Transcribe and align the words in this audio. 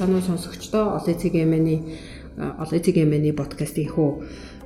уу 0.00 0.20
сонсогчдоо 0.28 0.84
олон 0.98 1.16
цэгийн 1.16 1.48
олон 2.36 2.80
цэгийн 2.84 3.36
подкастыг 3.36 3.88
хөө 3.96 4.10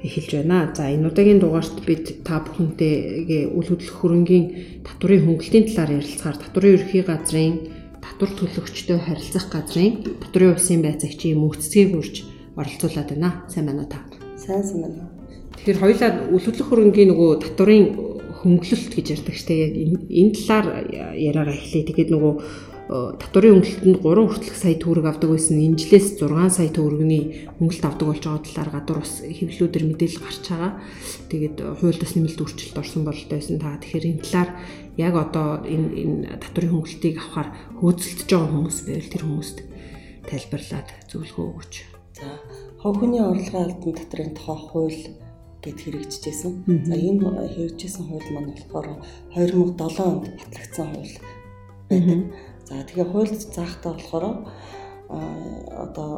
эхэлж 0.02 0.30
байна. 0.42 0.72
За 0.74 0.90
энэ 0.90 1.08
удаагийн 1.08 1.40
дугаарт 1.40 1.76
бид 1.86 2.24
та 2.24 2.40
бүхэнтэйгээ 2.40 3.52
үл 3.52 3.68
хөдлөх 3.68 3.96
хөрөнгийн 4.00 4.46
татврын 4.82 5.24
хөнгөлтийн 5.28 5.68
талаар 5.68 6.00
ярилцахаар 6.00 6.38
татврын 6.40 6.74
ерхий 6.80 7.02
газрын 7.04 7.54
татвар 8.00 8.30
төлөгчтэй 8.32 8.98
харилцах 8.98 9.46
газрын 9.52 9.92
татврын 10.24 10.56
улсын 10.56 10.80
байцаагчийн 10.82 11.38
мөнгөцгийг 11.38 11.92
үрж 11.94 12.14
оролцуулаад 12.56 13.08
байна. 13.12 13.44
Сайн 13.52 13.66
байна 13.68 13.84
уу 13.84 13.92
та? 13.92 14.00
Сайн 14.40 14.64
сайн 14.64 14.82
байна. 14.88 15.04
Тэгэхээр 15.60 15.82
хоёулаа 15.84 16.10
үл 16.32 16.44
хөдлөх 16.48 16.68
хөрөнгийн 16.72 17.10
нөгөө 17.12 17.30
татврын 17.44 17.84
хөнгөлөлт 18.40 18.92
гэж 18.96 19.06
ярьдаг 19.20 19.36
штэ 19.36 19.52
яг 19.52 19.72
энэ 19.76 20.32
талаар 20.32 20.66
яриагаа 21.12 21.52
эхлэе. 21.60 21.84
Тэгээд 21.84 22.08
нөгөө 22.08 22.32
татварын 22.90 23.62
хөнгөлөлтөнд 23.62 24.02
3 24.02 24.26
хүртэлх 24.26 24.56
сая 24.58 24.74
төгрөг 24.74 25.06
авдаг 25.06 25.30
байсан 25.30 25.62
энэ 25.62 25.78
жилээс 25.78 26.18
6 26.18 26.50
сая 26.50 26.70
төгрөгийн 26.74 27.54
хөнгөлөлт 27.62 27.86
авдаг 27.86 28.06
болж 28.10 28.22
байгаа 28.26 28.42
талаар 28.42 28.70
гадуур 28.74 28.98
бас 29.06 29.14
хэвлэлүүдээр 29.22 29.84
мэдээлэл 29.94 30.24
гарч 30.26 30.44
байгаа. 30.50 30.72
Тэгээд 31.30 31.56
хууль 31.78 32.02
бас 32.02 32.12
нэмэлт 32.18 32.42
өөрчлөлт 32.42 32.80
орсон 32.82 33.02
бололтой 33.06 33.38
байсан. 33.38 33.62
Та 33.62 33.78
тэгэхээр 33.78 34.10
энэ 34.10 34.24
талаар 34.26 34.50
яг 34.98 35.14
одоо 35.14 35.48
энэ 35.62 35.88
энэ 36.02 36.18
татварын 36.42 36.72
хөнгөлөлтийг 36.74 37.16
авахар 37.22 37.48
хөөцөлдөж 37.78 38.26
байгаа 38.26 38.50
хүмүүс 38.50 38.78
байвал 38.82 39.12
тэр 39.14 39.22
хүмүүст 39.22 39.58
тайлбарлаад 40.26 40.88
зөвлөгөө 41.14 41.46
өгөөч. 41.46 41.74
За, 42.18 42.26
хов 42.82 42.94
хүний 42.98 43.22
орлогын 43.22 43.70
албан 43.70 43.94
татрын 43.94 44.34
тухай 44.34 44.58
хууль 44.66 45.02
гэд 45.62 45.78
хэрэгжижсэн. 45.78 46.52
За 46.90 46.94
энэ 46.98 47.54
хэрэгжижсэн 47.54 48.04
хууль 48.10 48.30
маань 48.34 48.50
болохоор 48.50 48.98
2007 49.38 49.78
онд 50.10 50.26
батлагдсан 50.34 50.86
хууль 50.90 51.14
байдаг. 51.14 52.49
За 52.70 52.86
тэгээ 52.86 53.06
хуульд 53.10 53.42
заахтаа 53.50 53.98
болохоор 53.98 54.24
одоо 55.74 56.10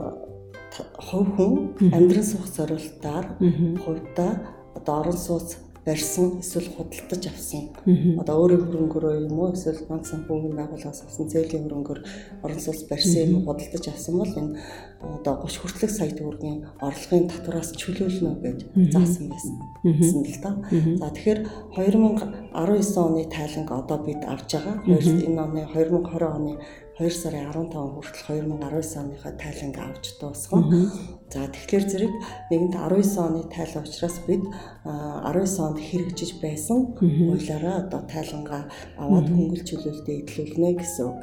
хувь 1.01 1.31
хүн 1.33 1.53
амьдран 1.97 2.27
суух 2.29 2.45
зорилтоор 2.45 3.25
хувьдаа 3.85 4.33
одоо 4.77 4.95
орон 5.01 5.17
сууц 5.17 5.57
барьсан 5.87 6.39
эсвэл 6.39 6.69
худалдаж 6.77 7.27
авсан. 7.27 7.75
Одоо 8.23 8.37
өөрийн 8.47 8.63
хөрөнгөөрөө 8.71 9.15
юм 9.27 9.39
уу 9.39 9.51
эсвэл 9.51 9.83
банк 9.91 10.07
санхүүгийн 10.07 10.55
байгууллагаас 10.55 11.03
авсан 11.03 11.27
зээлийн 11.27 11.67
хөрөнгөөр 11.67 12.01
орон 12.45 12.61
сууц 12.63 12.87
барьсан 12.87 13.35
юм 13.35 13.43
худалдаж 13.47 13.85
авсан 13.91 14.15
бол 14.19 14.35
энэ 14.41 14.59
одоо 15.03 15.35
30 15.43 15.59
хүртэлх 15.59 15.91
сая 15.91 16.15
төгрөгийн 16.15 16.59
орлогын 16.87 17.27
татвараас 17.27 17.71
чөлөөлнө 17.75 18.33
гэж 18.47 18.59
заасан 18.95 19.27
байсан. 19.35 19.55
гэсэн 19.83 20.23
л 20.23 20.39
та. 20.39 20.51
За 21.03 21.11
тэгэхээр 21.11 21.41
2019 21.75 23.03
оны 23.03 23.23
тайланг 23.27 23.71
одоо 23.75 23.99
бид 24.07 24.23
авж 24.23 24.51
байгаа. 24.55 24.77
Энэ 24.87 25.43
оны 25.43 25.63
2020 25.67 26.23
оны 26.39 26.53
2 27.01 27.09
сарын 27.09 27.49
15 27.49 27.73
хүртэл 27.73 28.45
2019 28.53 29.01
оныхоо 29.01 29.33
тайланг 29.41 29.77
авч 29.81 30.05
дуусгав. 30.21 30.61
За 31.33 31.49
тэгэхээр 31.49 31.85
зэрэг 31.89 32.13
нэгэнт 32.53 32.77
19 32.77 33.17
оны 33.17 33.41
тайлан 33.49 33.89
учраас 33.89 34.21
бид 34.29 34.45
19 34.85 35.65
онд 35.65 35.81
хэрэгжиж 35.81 36.37
байсан 36.45 36.93
хуулиараа 37.01 37.89
одоо 37.89 38.05
тайлангаа 38.05 38.69
аваад 39.01 39.27
хөнгөлж 39.33 39.65
чөлөөлтөд 39.65 40.21
эдлүүлнэ 40.21 40.69
гэсэн 40.77 41.05
үг. 41.09 41.19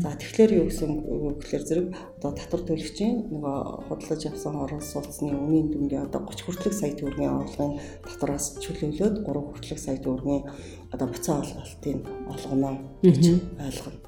За 0.00 0.16
тэгэхээр 0.16 0.50
юу 0.56 0.66
гэсэн 0.72 0.88
үг 0.88 1.36
гэхээр 1.44 1.64
зэрэг 1.68 1.86
одоо 2.16 2.32
татвар 2.32 2.62
төлөгчийн 2.64 3.14
нөгөө 3.28 3.56
худалдаж 3.92 4.22
авсан 4.24 4.56
орон 4.56 4.80
сууцны 4.80 5.36
үнийн 5.36 5.68
дүнгийн 5.68 6.08
одоо 6.08 6.24
30 6.24 6.48
хүртэлх 6.48 6.76
сая 6.80 6.96
төгрөгийн 6.96 7.44
орлогын 7.44 7.76
татвараас 8.08 8.56
чөлөөлөөд 8.64 9.14
3 9.28 9.48
хүртэлх 9.52 9.80
сая 9.84 10.00
төгрөгийн 10.00 10.48
одоо 10.88 11.06
буцаа 11.12 11.44
олголтыг 11.44 12.08
олгоно 12.32 12.70
гэж 13.04 13.24
ойлгоно. 13.60 14.00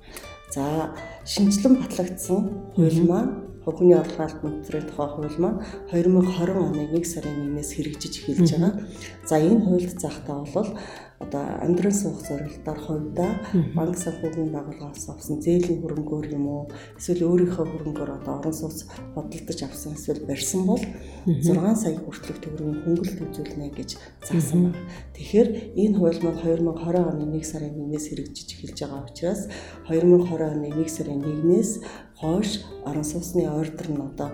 За 0.55 0.93
шинжилэн 1.25 1.75
батлагдсан 1.81 2.41
хууль 2.77 3.03
маань 3.09 3.33
Хөгжмийн 3.65 4.03
орлогын 4.03 4.27
албан 4.27 4.55
төвийн 4.67 4.87
тухай 4.91 5.09
хууль 5.09 5.39
маань 5.39 5.63
2020 5.89 6.61
оны 6.67 6.83
1 6.93 7.05
сарын 7.09 7.57
1-ээс 7.57 7.71
хэрэгжиж 7.79 8.15
эхэлж 8.21 8.51
байгаа. 8.53 8.73
За 9.25 9.35
энэ 9.39 9.65
хуульд 9.65 9.97
заахтаа 10.03 10.45
бол 10.55 10.71
одоо 11.25 11.45
амьдрал 11.65 11.95
суух 11.95 12.19
зорилтоор 12.27 12.79
хувьдаа 12.83 13.33
банк 13.75 13.97
санхүүгийн 13.97 14.51
байгууллагаас 14.53 15.07
авсан 15.09 15.39
зээлийн 15.41 15.81
хөрөнгөөр 15.83 16.27
юм 16.35 16.47
уу? 16.47 16.63
Эсвэл 16.99 17.27
өөрийнхөө 17.31 17.67
хөрөнгөөр 17.71 18.11
одоо 18.19 18.35
орон 18.43 18.55
сууц 18.55 18.85
бодлогдож 19.15 19.61
авсан 19.63 19.95
эсвэл 19.95 20.27
барьсан 20.27 20.63
бол 20.67 20.83
6 21.27 21.47
сая 21.83 21.97
хүртэлх 22.03 22.39
төгрөгийн 22.43 22.83
хөнгөлөлт 22.85 23.21
үзүүлнэ 23.23 23.69
гэж 23.79 23.91
заасан 24.27 24.61
байна. 24.75 24.83
Тэгэхээр 25.15 25.49
энэ 25.79 25.97
хууль 25.99 26.21
маань 26.23 26.41
2020 26.43 27.11
оны 27.11 27.25
1 27.39 27.47
сарын 27.47 27.75
1-ээс 27.79 28.07
хэрэгжиж 28.11 28.49
эхэлж 28.53 28.79
байгаа 28.83 29.07
учраас 29.07 29.43
2020 29.87 30.43
оны 30.51 30.69
1 30.75 30.89
сарын 30.91 31.23
1-ээс 31.23 31.71
хойш 32.21 32.51
орон 32.89 33.07
сууцны 33.07 33.47
ордер 33.47 33.89
нь 33.91 34.03
одоо 34.03 34.31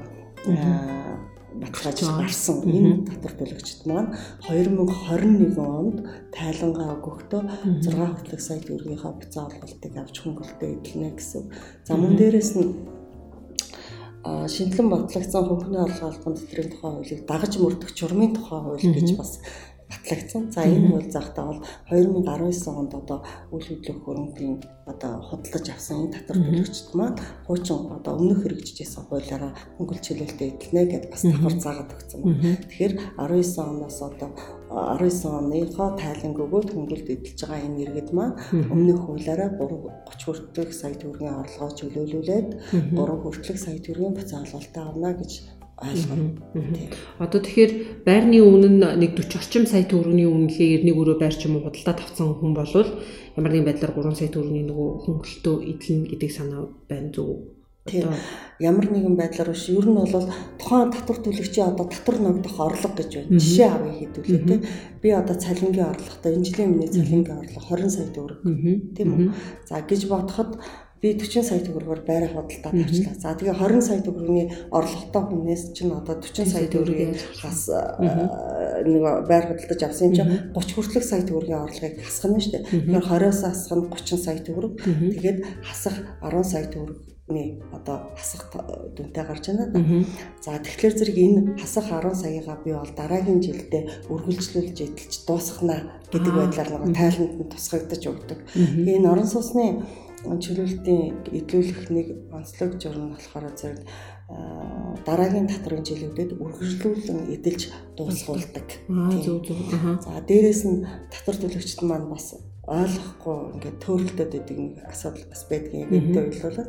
баталгааж 1.54 2.00
гарсан. 2.04 2.56
Энэ 2.68 3.08
татвар 3.08 3.34
төлөгчд 3.40 3.80
маань 3.88 4.12
2021 4.44 5.56
онд 5.56 5.96
тайлангаа 6.36 7.00
өгөхдөө 7.00 7.42
6 7.82 7.96
хүртэлх 7.96 8.42
сая 8.44 8.60
төгрөгийнхаа 8.60 9.12
буцаа 9.16 9.48
олголтыг 9.48 9.92
авч 9.96 10.16
хөнгөлөлтөд 10.20 10.72
эдлэнэ 10.76 11.10
гэсэн. 11.16 11.42
За 11.88 11.96
мөн 11.96 12.14
дээрэс 12.20 12.52
нь 12.60 12.98
шинжилэн 14.26 14.90
бодлогдсон 14.92 15.44
хөнгөний 15.48 15.82
орлогын 15.82 16.10
албан 16.12 16.34
тэтгэврийн 16.36 16.72
тухай 16.72 16.90
хуулийг 16.92 17.22
дагаж 17.24 17.52
мөрдөх 17.56 17.90
журмын 17.96 18.34
тухай 18.36 18.60
хууль 18.60 18.92
гэж 18.96 19.08
бас 19.16 19.40
батлагдсан. 19.90 20.52
За 20.52 20.62
энэ 20.64 20.88
хууль 20.88 21.10
заахтаа 21.10 21.44
бол 21.46 21.60
2019 21.90 22.68
онд 22.80 22.92
одоо 22.94 23.18
үйл 23.52 23.66
хөдлөх 23.68 23.98
хөрөнгөний 24.04 24.60
одоо 24.86 25.12
худалдаж 25.28 25.66
авсан 25.72 25.96
энэ 26.04 26.14
татвар 26.16 26.38
төлөгчд 26.44 26.88
маань 26.94 27.18
хуучин 27.46 27.88
одоо 27.96 28.12
өмнөх 28.20 28.40
хэрэгжижсэн 28.44 29.04
хуулиараа 29.08 29.52
хөнгөлөлт 29.76 30.06
чөлөөлтөд 30.06 30.48
эдлэнэ 30.48 30.82
гэдээ 30.92 31.12
бас 31.12 31.22
давхар 31.24 31.56
заагаад 31.64 31.94
өгсөн. 31.96 32.20
Байна. 32.24 32.56
Тэгэхээр 32.68 32.92
19 33.16 33.58
оноос 33.72 33.98
одоо 34.04 34.30
19 34.68 35.24
оныхоо 35.40 35.88
тайланг 35.96 36.36
өгөөд 36.36 36.68
хөнгөлөлт 36.72 37.08
эдэлж 37.08 37.40
байгаа 37.48 37.64
энэ 37.64 37.82
иргэд 37.84 38.10
маань 38.12 38.36
өмнөх 38.72 39.00
хуулиараа 39.08 39.50
30 39.56 40.24
хүртэлх 40.24 40.72
сая 40.76 40.94
төгрөгийн 41.00 41.40
орлогоо 41.40 41.70
чөлөөлүүлээд 41.78 42.48
3 42.92 43.22
хүртэлх 43.24 43.60
сая 43.64 43.78
төгрөгийн 43.80 44.16
буцаа 44.16 44.44
олголтоо 44.44 44.84
авна 44.92 45.10
гэж 45.16 45.57
ойлгоно. 45.78 46.34
Одоо 47.22 47.38
тэгэхээр 47.38 47.72
байрны 48.02 48.38
үнэ 48.42 48.68
нь 48.68 48.82
нэг 48.82 49.14
40 49.14 49.38
орчим 49.38 49.64
сая 49.66 49.86
төгрөгийн 49.86 50.26
үнэлгээ 50.26 50.82
эрнийг 50.82 50.98
өрөө 50.98 51.16
байр 51.22 51.34
ч 51.38 51.46
юм 51.46 51.62
уу 51.62 51.70
худалдаа 51.70 51.94
тавцсан 51.94 52.34
хүн 52.34 52.52
болвол 52.58 52.90
ямар 53.38 53.52
нэгэн 53.54 53.68
байдлаар 53.70 53.94
3 53.94 54.18
сая 54.18 54.30
төгрөгийн 54.34 54.68
нөгөө 54.70 54.88
хөнгөлөлтөө 55.06 55.56
эдлэн 55.70 56.00
гэдэг 56.10 56.30
санаа 56.34 56.62
байна 56.90 57.14
зөв. 57.14 57.58
Тийм. 57.88 58.12
Ямар 58.60 58.86
нэгэн 58.90 59.16
байдлаар 59.16 59.54
биш. 59.54 59.70
Ер 59.70 59.86
нь 59.86 59.96
бол 59.96 60.28
тухайн 60.60 60.90
татвар 60.92 61.18
төлөгчийн 61.22 61.72
одоо 61.72 61.86
татвар 61.88 62.18
ногдох 62.20 62.58
орлого 62.60 62.94
гэж 62.98 63.10
байна. 63.16 63.38
Жишээ 63.38 63.68
авъя 63.70 63.94
хэдүүлээ 63.96 64.42
тийм. 64.44 64.60
Би 65.00 65.08
одоо 65.14 65.36
цалингийн 65.38 65.88
орлоготой 65.88 66.34
энэ 66.36 66.46
жилийн 66.46 66.70
өмнө 66.74 66.90
цалингийн 66.92 67.38
орлого 67.38 67.64
20 67.64 67.88
сая 67.88 68.08
төгрөг. 68.12 68.40
Тийм 68.92 69.08
үү? 69.14 69.30
За 69.70 69.80
гэж 69.80 70.00
бодоход 70.10 70.58
би 71.02 71.14
40 71.14 71.46
сая 71.46 71.60
төгрөгөөр 71.62 72.02
байраа 72.02 72.30
худалдаад 72.34 72.74
авчлаа. 72.74 73.14
За 73.22 73.34
тэгээ 73.38 73.54
20 73.54 73.86
сая 73.86 74.00
төгрөгийн 74.02 74.48
орлоготой 74.74 75.22
хүнээс 75.30 75.62
чинь 75.76 75.94
одоо 75.94 76.18
40 76.18 76.46
сая 76.46 76.66
төгрөгийн 76.66 77.14
хас 77.38 77.70
нэг 77.70 79.02
байр 79.30 79.44
худалдаж 79.46 79.80
авсан 79.86 80.10
чинь 80.10 80.50
30 80.50 80.74
хүртэлх 80.74 81.06
сая 81.06 81.22
төгрөгийн 81.22 81.62
орлогыг 81.62 82.02
хасах 82.02 82.30
нь 82.34 82.42
шүү 82.42 82.52
дээ. 82.52 82.64
Тэгэхээр 82.66 83.06
20-оос 83.06 83.40
хасах 83.46 83.78
нь 83.78 83.90
30 83.94 84.26
сая 84.26 84.38
төгрөг. 84.42 84.72
Тэгээд 84.82 85.38
хасах 85.62 85.96
10 86.18 86.42
сая 86.42 86.66
төгрөгийн 86.66 87.50
одоо 87.70 87.96
хасах 88.18 88.42
дүнтэй 88.96 89.22
гарч 89.22 89.44
байна 89.54 89.70
да. 89.70 89.78
За 90.42 90.58
тэгэхээр 90.58 90.94
зэрэг 90.98 91.18
энэ 91.18 91.40
хасах 91.62 91.86
10 91.94 92.10
саягаа 92.18 92.58
би 92.64 92.74
бол 92.74 92.90
дараагийн 92.90 93.38
жилдээ 93.38 94.10
үргэлжлүүлж 94.10 94.78
эдэлж 94.82 95.14
дуусгана 95.28 96.02
гэдэг 96.10 96.34
байдлаар 96.34 96.70
нэг 96.82 96.96
тайланд 96.96 97.34
нь 97.38 97.50
тусгагдаж 97.52 98.02
өгдөг. 98.02 98.38
Энэ 98.56 99.06
орон 99.06 99.28
сууцны 99.28 99.84
чөлөөлтийн 100.24 101.22
эдлүүлэх 101.30 101.90
нэг 101.94 102.06
онцлог 102.34 102.78
журам 102.82 103.14
болохоор 103.14 103.54
зэрэг 103.54 103.82
дараагийн 105.06 105.48
татрын 105.48 105.86
жилүүдэд 105.86 106.36
үргэлжлүүлэн 106.42 107.32
эдэлж 107.38 107.62
дуусгуулдаг. 107.96 108.66
Зөв 109.24 109.46
зөв. 109.46 109.58
За 110.04 110.20
дээрэс 110.20 110.62
нь 110.68 110.84
татвар 111.12 111.36
төлөгчд 111.38 111.80
маань 111.86 112.10
бас 112.10 112.34
ойлгохгүй 112.68 113.38
ингээд 113.56 113.78
төөрөлтөд 113.80 114.30
байдаг 114.34 114.58
нэг 114.58 114.74
асуудал 114.84 115.26
бас 115.32 115.42
байдгийг 115.48 115.88
гэдэгт 115.88 116.44
ойлголоо 116.44 116.66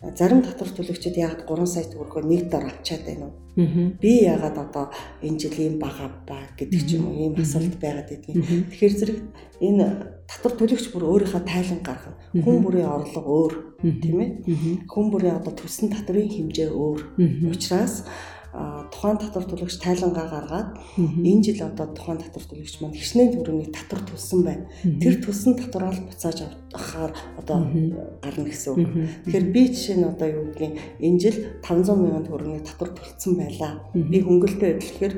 зарим 0.00 0.40
татвар 0.40 0.70
төлөгчид 0.72 1.16
яагаад 1.20 1.44
3 1.44 1.66
сая 1.68 1.84
төгрөгөө 1.92 2.24
нэг 2.24 2.48
дор 2.48 2.64
авчаад 2.64 3.02
байна 3.04 3.24
уу? 3.28 3.36
Би 4.00 4.12
яагаад 4.24 4.56
одоо 4.56 4.84
энэ 5.20 5.36
жилийн 5.36 5.76
бага 5.76 6.08
ба 6.24 6.40
гэдэг 6.56 6.80
ч 6.88 6.96
юм 6.96 7.12
уу 7.12 7.20
ийм 7.20 7.34
асуулт 7.36 7.76
байгаад 7.76 8.08
байдгийг. 8.08 8.40
Тэгэхээр 8.72 8.94
зэрэг 8.96 9.18
энэ 9.60 9.84
татвар 10.24 10.54
төлөгч 10.56 10.86
бүр 10.96 11.04
өөрийнхөө 11.04 11.42
тайлан 11.44 11.84
гаргана. 11.84 12.16
Хүн 12.32 12.56
бүрийн 12.64 12.88
орлого 12.88 13.28
өөр 13.28 13.54
тийм 14.00 14.18
ээ. 14.24 14.30
Хүн 14.88 15.06
бүрийн 15.12 15.36
одоо 15.36 15.52
төссөн 15.52 15.92
татврын 15.92 16.32
хэмжээ 16.32 16.72
өөр. 16.72 17.00
Учираас 17.52 18.08
тухайн 18.52 19.18
татвар 19.18 19.44
төлөгч 19.46 19.78
тайлангаа 19.78 20.26
гаргаад 20.26 20.68
энэ 20.98 21.42
жил 21.46 21.62
одоо 21.70 21.86
тухайн 21.94 22.18
татвар 22.18 22.44
төлөгч 22.50 22.74
маань 22.82 22.98
хичнээн 22.98 23.30
төгрөгийн 23.38 23.70
татвар 23.70 24.02
төлсөн 24.10 24.40
байна. 24.42 24.64
Тэр 24.82 25.22
төлсөн 25.22 25.54
татвараа 25.54 25.94
л 25.94 26.02
буцааж 26.10 26.38
авахаар 26.74 27.14
одоо 27.38 27.58
гарна 28.18 28.44
гэсэн 28.50 28.70
үг. 28.74 28.90
Тэгэхээр 29.26 29.46
би 29.54 29.62
жишээ 29.70 29.96
нь 30.02 30.10
одоо 30.10 30.28
юу 30.30 30.44
гэдгийг 30.50 30.74
энэ 30.98 31.18
жил 31.22 31.36
500 31.62 31.94
мянган 31.94 32.26
төгрөгийн 32.26 32.66
татвар 32.66 32.90
төлсөн 32.90 33.32
байлаа. 33.38 33.72
Би 33.94 34.18
хөнгөлөлтөд 34.18 34.82
эвлэхээр 34.82 35.14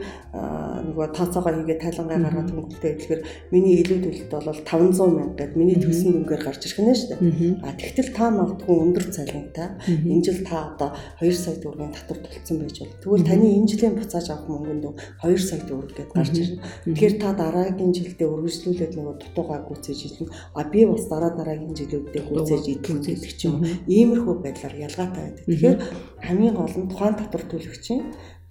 нөгөө 0.93 1.07
тооцоогоо 1.17 1.53
хийгээд 1.57 1.81
тайлангаа 1.89 2.19
гаргаад 2.21 2.53
хөнгөлөлтөд 2.53 2.93
эвлэхээр 2.93 3.23
миний 3.53 3.81
илүү 3.81 3.99
төлөлт 4.01 4.33
бол 4.33 4.61
500 4.61 5.17
мянга 5.17 5.37
гэдэг 5.41 5.57
миний 5.57 5.77
төлсөн 5.81 6.13
дүнгээр 6.13 6.43
гарч 6.45 6.63
ирэх 6.69 6.81
нь 6.85 6.93
шүү 6.93 7.09
дээ. 7.17 7.21
А 7.65 7.73
тэгтэл 7.81 8.11
та 8.13 8.29
магадгүй 8.33 8.77
өндөр 8.77 9.05
цалинтай 9.13 9.69
энэ 9.89 10.25
жил 10.25 10.41
та 10.45 10.73
одоо 10.73 10.91
2 11.21 11.33
сая 11.33 11.57
төгрөгийн 11.61 11.93
татвар 11.97 12.19
төлсөн 12.25 12.57
байж 12.61 12.77
бол 12.81 12.97
тэгвэл 13.01 13.22
таны 13.27 13.47
энэ 13.57 13.69
жилийн 13.71 13.95
буцааж 13.99 14.27
авах 14.31 14.49
мөнгөнд 14.49 14.85
2 15.23 15.39
сая 15.39 15.61
төгрөг 15.63 15.93
гэдээ 15.93 16.09
гарч 16.15 16.35
ирнэ. 16.39 16.63
Тэгэхээр 16.87 17.15
та 17.21 17.29
дараагийн 17.33 17.93
жилдээ 17.97 18.29
үргэлжлүүлээд 18.29 18.93
нөгөө 18.97 19.15
дутуугаа 19.21 19.61
гүйцээж 19.67 20.01
идэх. 20.07 20.31
А 20.55 20.63
би 20.69 20.87
бас 20.87 21.05
дараа 21.11 21.33
дараагийн 21.35 21.75
жилүүдэд 21.79 22.27
гүйцээж 22.29 22.65
идэх 22.73 23.03
гэдэг 23.03 23.33
ч 23.39 23.41
юм 23.47 23.61
уу. 23.61 23.67
Иймэрхүү 23.87 24.35
байдлаар 24.43 24.75
ялгаатай 24.87 25.23
байдаг. 25.23 25.45
Тэгэхээр 25.47 25.79
хамгийн 26.27 26.55
гол 26.57 26.77
нь 26.79 26.91
тухайн 26.91 27.17
татвар 27.19 27.45
төлөгчийн 27.51 28.03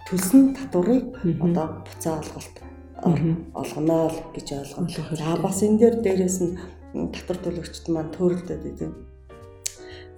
төлсөн 0.06 0.42
татварыг 0.58 1.04
одоо 1.42 1.66
буцаа 1.86 2.14
олголт 2.22 2.56
олгоно 3.02 3.98
л 4.10 4.18
гэж 4.34 4.48
ойлгоно. 4.52 5.16
За 5.18 5.36
бас 5.42 5.58
энэ 5.62 5.78
дээр 5.78 5.96
дээрэс 6.02 6.38
нь 6.42 6.54
татвар 7.14 7.38
төлөгчд 7.42 7.84
маань 7.90 8.14
төрөлдөд 8.14 8.62
идэв. 8.70 8.92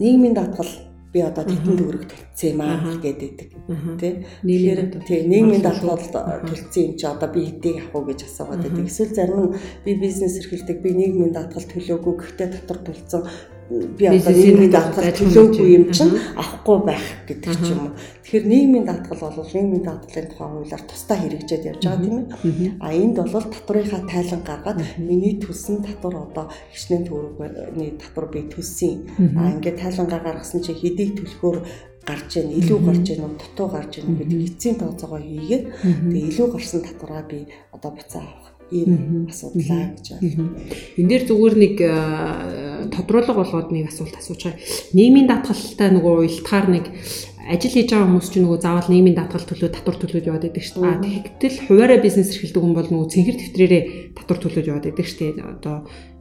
Нийгмийн 0.01 0.35
даатгал 0.35 0.73
би 1.13 1.21
одоо 1.23 1.45
тэтэн 1.47 1.79
төгрөг 1.79 2.05
төлцсөн 2.35 2.51
юм 2.51 2.61
аа 2.61 2.99
гэдэг. 2.99 3.37
Тий. 3.99 4.27
Тэгэхээр 4.43 4.81
тий 5.07 5.21
нийгмийн 5.27 5.63
даатгал 5.63 5.99
төлцсөн 5.99 6.83
юм 6.85 6.97
чи 6.99 7.07
одоо 7.07 7.29
би 7.31 7.47
хэдийг 7.47 7.77
авах 7.79 7.95
уу 7.95 8.05
гэж 8.11 8.27
асуугаад 8.27 8.63
байдаг. 8.63 8.87
Эсвэл 8.87 9.15
зарим 9.15 9.41
нь 9.41 9.55
би 9.85 9.95
бизнес 9.95 10.39
эрхэлдэг 10.39 10.83
би 10.83 10.91
нийгмийн 10.95 11.33
даатгал 11.33 11.65
төлөөгүй 11.65 12.15
гэхдээ 12.19 12.49
татвар 12.51 12.81
төлцсөн 12.83 13.23
би 13.71 14.05
одоо 14.05 14.33
нийгмийн 14.35 14.71
даатгал 14.71 15.09
төлөөгүй 15.09 15.69
юм 15.79 15.85
чинь 15.95 16.19
авахгүй 16.37 16.79
байх 16.85 17.07
гэдэг 17.25 17.55
ч 17.55 17.69
юм 17.73 17.89
уу. 17.89 17.97
Тэгэхээр 18.27 18.45
нийгмийн 18.45 18.85
даатгал 18.85 19.33
бол 19.33 19.55
нийгмийн 19.55 19.85
даатгалын 19.89 20.29
тухай 20.29 20.49
хуулиар 20.53 20.85
тусдаа 20.85 21.17
хэрэгжээд 21.17 21.69
явж 21.71 21.83
байгаа 21.87 22.05
тийм 22.05 22.17
ээ. 22.19 22.29
А 22.83 22.93
энд 22.93 23.17
бол 23.25 23.47
татврынхаа 23.49 24.03
тайлан 24.05 24.43
гаргаад 24.45 24.81
миний 25.01 25.41
төлсөн 25.41 25.81
татвар 25.81 26.29
одоо 26.29 26.53
хичнээн 26.75 27.09
төгрөгний 27.09 27.97
татвар 27.97 28.27
би 28.29 28.41
төлсөн. 28.53 29.09
А 29.39 29.49
ингээд 29.57 29.81
тайлангаа 29.81 30.21
гаргасан 30.21 30.61
чи 30.61 30.77
хэдийг 30.77 31.17
төлөхөөр 31.17 31.57
гарч 32.09 32.31
ийн 32.37 32.51
илүү 32.61 32.79
гарч 32.85 33.07
ийн 33.11 33.25
уу 33.25 33.35
дутуу 33.41 33.69
гарч 33.73 33.93
ийн 33.99 34.17
гэдэг 34.19 34.41
эцсийн 34.49 34.77
тооцоогоо 34.81 35.21
хийгээд 35.21 35.65
тэгээ 36.13 36.29
илүү 36.31 36.49
гарсан 36.53 36.81
татвараа 36.85 37.23
би 37.25 37.49
одоо 37.73 37.91
буцаа 37.97 38.23
авах 38.23 38.55
ийм 38.73 39.29
асуудлаа 39.29 39.93
гэж 39.95 40.07
байна. 40.17 40.53
Энд 40.97 41.09
дээр 41.09 41.25
зүгээр 41.29 41.57
нэг 41.61 41.77
тодруулга 42.95 43.35
болгоод 43.37 43.69
нэг 43.73 43.93
асуулт 43.93 44.17
асууж 44.17 44.41
байгаа. 44.45 44.61
Нийгмийн 44.97 45.29
даатгалтай 45.29 45.89
нөгөө 45.93 46.13
уялдахаар 46.25 46.67
нэг 46.73 46.85
ажил 47.45 47.75
хийж 47.77 47.89
байгаа 47.93 48.09
хүмүүс 48.09 48.29
чинь 48.33 48.45
нөгөө 48.49 48.61
заавал 48.65 48.89
нийгмийн 48.89 49.19
даатгал 49.21 49.45
төлөө 49.45 49.71
татвар 49.73 49.97
төлөөд 50.01 50.29
яваад 50.29 50.45
байдаг 50.49 50.65
шүү 50.65 50.81
дээ. 50.81 51.25
Тэгтэл 51.29 51.57
хуваараа 51.69 52.01
бизнес 52.01 52.33
эрхэлдэг 52.33 52.63
хүн 52.65 52.75
бол 52.75 52.89
нөгөө 52.89 53.13
цэнхэр 53.13 53.37
тэмдрээрээ 53.37 53.83
татвар 54.17 54.39
төлөөд 54.41 54.69
яваад 54.73 54.87
байдаг 54.89 55.07
шүү 55.07 55.21
дээ. 55.21 55.45
Одоо 55.45 55.77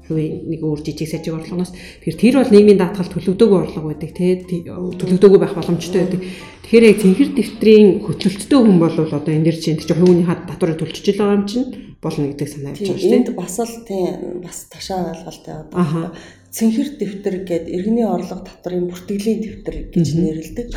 хувийн 0.07 0.51
нэг 0.51 0.61
өөр 0.63 0.79
жижиг 0.83 1.07
сажиг 1.07 1.33
орлогоноос 1.33 1.71
тэгэхээр 1.71 2.19
тэр 2.19 2.35
бол 2.44 2.53
нийгмийн 2.53 2.79
даатгал 2.79 3.11
төлөгдөөгүй 3.11 3.59
орлого 3.63 3.88
байдаг 3.91 4.11
тий 4.11 4.31
төлөгдөөгүй 4.44 5.39
байх 5.39 5.55
боломжтой 5.55 6.00
байдаг. 6.03 6.21
Тэгэхээр 6.63 6.88
яг 6.91 6.97
цэнхэр 7.00 7.29
дэвтрийн 7.33 7.88
хөтлөлттэй 8.03 8.59
хүн 8.59 8.77
бол 8.83 8.97
одоо 9.00 9.31
энэ 9.31 9.47
дэр 9.47 9.57
чинь 9.63 9.79
чи 9.79 9.94
хувийн 9.95 10.27
хад 10.27 10.44
татварыг 10.47 10.79
төлчихөж 10.79 11.15
байгаа 11.15 11.39
юм 11.39 11.47
чинь 11.47 11.67
болно 12.03 12.27
гэдэг 12.27 12.50
санаа 12.51 12.71
явж 12.75 12.79
байгаа 12.83 13.00
шүү 13.00 13.09
дээ. 13.09 13.19
Энд 13.23 13.29
бас 13.31 13.55
л 13.63 13.75
тий 13.88 14.03
бас 14.44 14.57
ташаа 14.67 15.00
ойлголттой 15.15 15.55
одоо 15.63 16.11
цэнхэр 16.53 16.89
дэвтэр 16.99 17.35
гээд 17.49 17.65
иргэний 17.71 18.06
орлого 18.06 18.45
татврын 18.45 18.85
бүртгэлийн 18.91 19.39
дэвтэр 19.41 19.75
гэж 19.89 20.07
нэрлэдэг. 20.19 20.67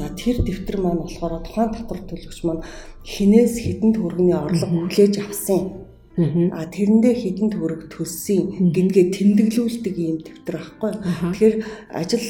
За 0.00 0.08
тэр 0.14 0.40
дэвтэр 0.46 0.76
маань 0.80 1.04
болохоор 1.04 1.44
тухайн 1.44 1.74
татвар 1.76 2.00
төлөгч 2.08 2.38
маань 2.46 2.64
хинээс 3.04 3.54
хідэн 3.60 3.92
төгрөгийн 3.92 4.40
орлого 4.40 4.88
хүлээж 4.88 5.14
авсан 5.20 5.85
А 6.16 6.64
тэрэндээ 6.64 7.12
хідэн 7.12 7.52
төгрөг 7.52 7.92
төлсөн. 7.92 8.72
Гингээ 8.72 9.12
тэмдэглүүлдэг 9.12 9.94
юм 10.00 10.16
дэвтэр 10.24 10.56
байхгүй. 10.56 10.92
Тэгэхээр 10.96 11.56
ажил 11.92 12.26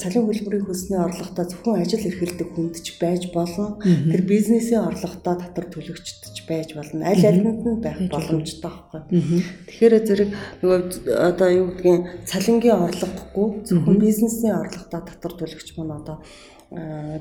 цалин 0.00 0.24
хөлбөрийн 0.32 0.64
хөлсний 0.64 0.96
орлоготой 0.96 1.44
зөвхөн 1.52 1.84
ажил 1.84 2.08
эрхэлдэг 2.08 2.48
хүнд 2.56 2.80
ч 2.80 2.96
байж 2.96 3.28
болно. 3.36 3.76
Тэр 3.84 4.22
бизнесийн 4.24 4.88
орлоготой 4.88 5.36
татвар 5.44 5.66
төлөгчд 5.68 6.32
ч 6.32 6.38
байж 6.48 6.72
болно. 6.72 7.04
Аль 7.04 7.20
алинд 7.20 7.60
нь 7.60 7.84
байх 7.84 8.00
боломжтой 8.08 8.72
байхгүй. 8.72 9.44
Тэгэхээр 9.68 9.94
зэрэг 10.08 10.30
нөгөө 10.64 10.80
одоо 11.12 11.48
юу 11.52 11.66
гэдгийг 11.76 12.24
цалингийн 12.24 12.80
орлогогүй 12.80 13.48
зөвхөн 13.68 14.00
бизнесийн 14.00 14.56
орлоготой 14.56 15.04
татвар 15.04 15.34
төлөгч 15.36 15.68
маань 15.76 16.00
одоо 16.00 16.24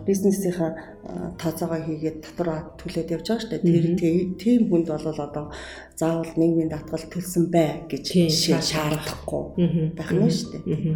бизнесийнхаа 0.08 0.72
тооцоогоо 1.36 1.80
хийгээд 1.84 2.24
татвар 2.24 2.72
төлөөд 2.80 3.12
явж 3.12 3.26
байгаа 3.28 3.44
шүү 3.44 3.52
дээ. 3.52 4.00
Тэр 4.00 4.18
тийм 4.40 4.62
хүнд 4.72 4.88
бол 4.88 5.08
одоо 5.12 5.46
заавал 6.00 6.34
нийгмийн 6.40 6.72
даатгал 6.72 7.06
төлсөн 7.12 7.52
бай 7.52 7.84
гэж 7.92 8.32
шаардахгүй 8.32 9.44
байх 9.98 10.12
нь 10.16 10.32
шүү 10.32 10.50
дээ. 10.56 10.96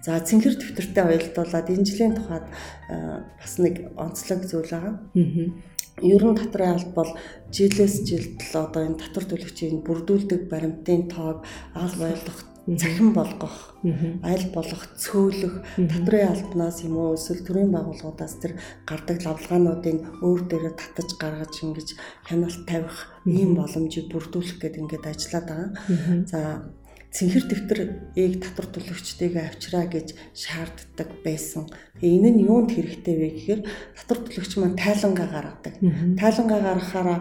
За 0.00 0.16
цэнхэр 0.16 0.56
дэвтэртэй 0.56 1.04
уялдуулаад 1.04 1.68
энэ 1.68 1.84
жилийн 1.84 2.16
тухайд 2.16 2.46
бас 3.36 3.54
нэг 3.60 3.74
онцлог 4.00 4.40
зүйл 4.48 4.72
байгаа. 4.72 4.96
Ер 6.00 6.22
нь 6.24 6.38
татрын 6.40 6.80
алт 6.80 6.90
бол 6.96 7.12
жилээс 7.52 8.08
жилд 8.08 8.40
л 8.40 8.54
одоо 8.64 8.82
энэ 8.88 8.96
татвар 8.96 9.28
төлөгчийн 9.28 9.84
бүрдүүлдэг 9.84 10.48
баримтын 10.48 11.12
тоог 11.12 11.44
аль 11.76 11.96
байлгах 12.00 12.49
цахим 12.66 13.12
болгох, 13.12 13.74
аль 14.22 14.46
болох 14.54 14.82
цөөлөх, 14.96 15.64
татрын 15.76 16.28
албанаас 16.32 16.84
юм 16.84 16.96
уу? 17.00 17.16
Эсвэл 17.16 17.44
төрийн 17.46 17.70
байгууллагуудаас 17.72 18.34
тэр 18.40 18.60
гардаг 18.84 19.24
лавлгаануудыг 19.24 19.98
өөр 20.20 20.40
дээрээ 20.48 20.74
татаж 20.76 21.08
гаргаж 21.16 21.54
ингэж 21.64 21.88
хяналт 22.28 22.60
тавих 22.68 23.08
ийм 23.24 23.56
боломжийг 23.56 24.12
бүрдүүлэх 24.12 24.60
гэдэг 24.60 24.80
ингээд 24.84 25.10
ажиллаад 25.10 25.46
байгаа. 25.48 25.68
За 26.28 26.40
цэнхэр 27.10 27.44
дэвтэрийг 27.50 28.34
татвар 28.38 28.66
төлөгчдийгээ 28.70 29.44
авчраа 29.50 29.84
гэж 29.90 30.14
шаарддаг 30.30 31.10
байсан. 31.26 31.66
Тэгээ 31.98 32.16
энэ 32.22 32.30
нь 32.38 32.44
юунд 32.46 32.70
хэрэгтэй 32.70 33.16
вэ 33.18 33.28
гэхээр 33.34 33.60
татвар 33.98 34.18
төлөгч 34.30 34.52
маань 34.56 34.78
тайлангаа 34.78 35.28
гаргадаг. 35.28 35.74
Тайлангаа 36.14 36.60
гаргахаараа 36.62 37.20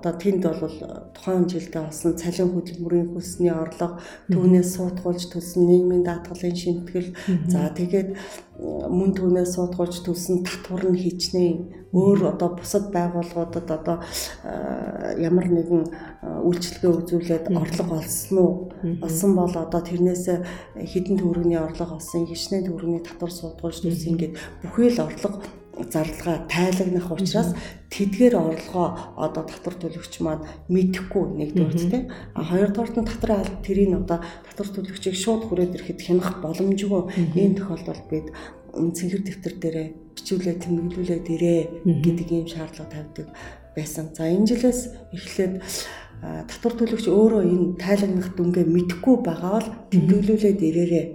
одоо 0.00 0.12
тэнд 0.16 0.42
бол 0.48 0.76
тухайн 1.12 1.44
жилдээ 1.44 1.82
болсон 1.84 2.16
цалин 2.16 2.48
хөдөлмөрийн 2.56 3.12
хөлсний 3.12 3.52
орлого 3.52 4.00
түүнээс 4.32 4.68
суудгуулж 4.72 5.22
төлсөн 5.28 5.68
нийгмийн 5.68 6.04
даатгалын 6.08 6.56
шимтгэл 6.56 7.12
за 7.44 7.68
тэгээд 7.76 8.08
мөн 8.58 9.10
түүнээс 9.18 9.58
суудгуулж 9.58 10.06
төлсөн 10.06 10.46
татвар 10.46 10.86
нь 10.86 11.00
хичнээн 11.02 11.90
өөр 11.90 12.30
одоо 12.30 12.54
бусад 12.54 12.94
байгууллагуудад 12.94 13.66
одоо 13.66 13.96
ямар 15.18 15.46
нэгэн 15.50 15.82
үйлчлэгээ 16.46 16.92
үзүүлээд 16.94 17.46
орлого 17.50 17.98
олсон 17.98 18.38
уу? 18.38 18.54
Олсон 19.02 19.30
бол 19.34 19.54
одоо 19.54 19.80
тэрнээс 19.82 20.24
хэдэн 20.74 21.18
төгрөгийн 21.18 21.66
орлого 21.66 21.98
олсон 21.98 22.30
хичнээн 22.30 22.66
төгрөгийн 22.70 23.02
татвар 23.02 23.32
суудгуулж 23.34 23.78
төлсөн 23.82 24.12
ингээд 24.14 24.34
бүхий 24.62 24.90
л 24.94 25.02
орлого 25.02 25.42
зарлага 25.90 26.46
тайлагнах 26.46 27.10
учраас 27.10 27.50
тэдгээр 27.90 28.34
орлогоо 28.34 29.18
одоо 29.18 29.42
татвар 29.46 29.74
төлөгч 29.78 30.14
маань 30.22 30.46
мэдэхгүй 30.70 31.24
нэгдүгээр 31.40 31.90
тийм 31.90 32.04
а 32.34 32.40
хоёрдугаарт 32.46 32.96
нь 32.98 33.10
татрын 33.10 33.40
аль 33.42 33.54
тэрийг 33.66 33.92
одоо 33.94 34.18
татвар 34.46 34.68
төлөгчийг 34.70 35.16
шууд 35.18 35.42
хүрээд 35.46 35.76
ирэхэд 35.76 36.00
хянах 36.02 36.38
боломжгүй. 36.42 37.02
Ийм 37.34 37.52
тохиолдолд 37.58 38.04
бид 38.10 38.26
цэнхэр 38.74 39.22
дэвтэр 39.22 39.54
дээрээ 39.62 39.88
бичүүлээ 40.14 40.56
тэмдэглүүлээд 40.62 41.26
ирээ 41.34 41.60
гэдэг 42.02 42.28
ийм 42.30 42.46
шаардлага 42.50 42.90
тавьдаг 42.90 43.28
байсан. 43.74 44.10
За 44.14 44.26
энэ 44.30 44.46
жилээс 44.50 44.80
эхлээд 45.14 45.54
татвар 46.24 46.74
төлөгч 46.80 47.06
өөрөө 47.12 47.42
энэ 47.44 47.66
тайлагнах 47.76 48.32
дүнгээ 48.32 48.64
мэдхгүй 48.64 49.16
байгаа 49.20 49.52
бол 49.60 49.68
тэмдэглүүлээд 49.92 50.60
ирээрээ. 50.68 51.06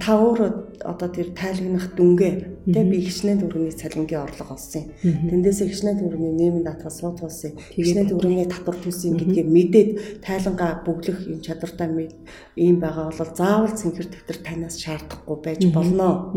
Та 0.00 0.16
өөрөө 0.16 0.50
одоо 0.88 1.08
тэр 1.12 1.28
тайлагнах 1.36 1.92
дүнгээ 1.92 2.32
тэ 2.72 2.80
би 2.88 2.96
хичнээн 3.04 3.44
төгрөгийн 3.44 3.76
цалингийн 3.76 4.24
орлого 4.24 4.56
олсон. 4.56 4.88
Тэндээсээ 5.04 5.68
хичнээн 5.68 6.00
төгрөгийн 6.00 6.36
нэмийн 6.40 6.64
даатгал 6.64 6.96
суудгуулсан. 6.96 7.52
Хичнээн 7.76 8.08
төгрөгийн 8.08 8.48
татвар 8.48 8.76
төлсөн 8.80 9.20
гэдгээ 9.20 9.46
мэдээд 9.52 9.90
тайлангаа 10.24 10.80
бүглэх 10.80 11.28
юм 11.28 11.40
чадвартай 11.44 12.08
ийм 12.56 12.76
байгаа 12.80 13.12
бол 13.12 13.32
заавал 13.36 13.74
цэнхэр 13.76 14.08
дэвтэр 14.08 14.38
танаас 14.40 14.80
шаардахгүй 14.80 15.36
байж 15.44 15.62
болно 15.76 16.32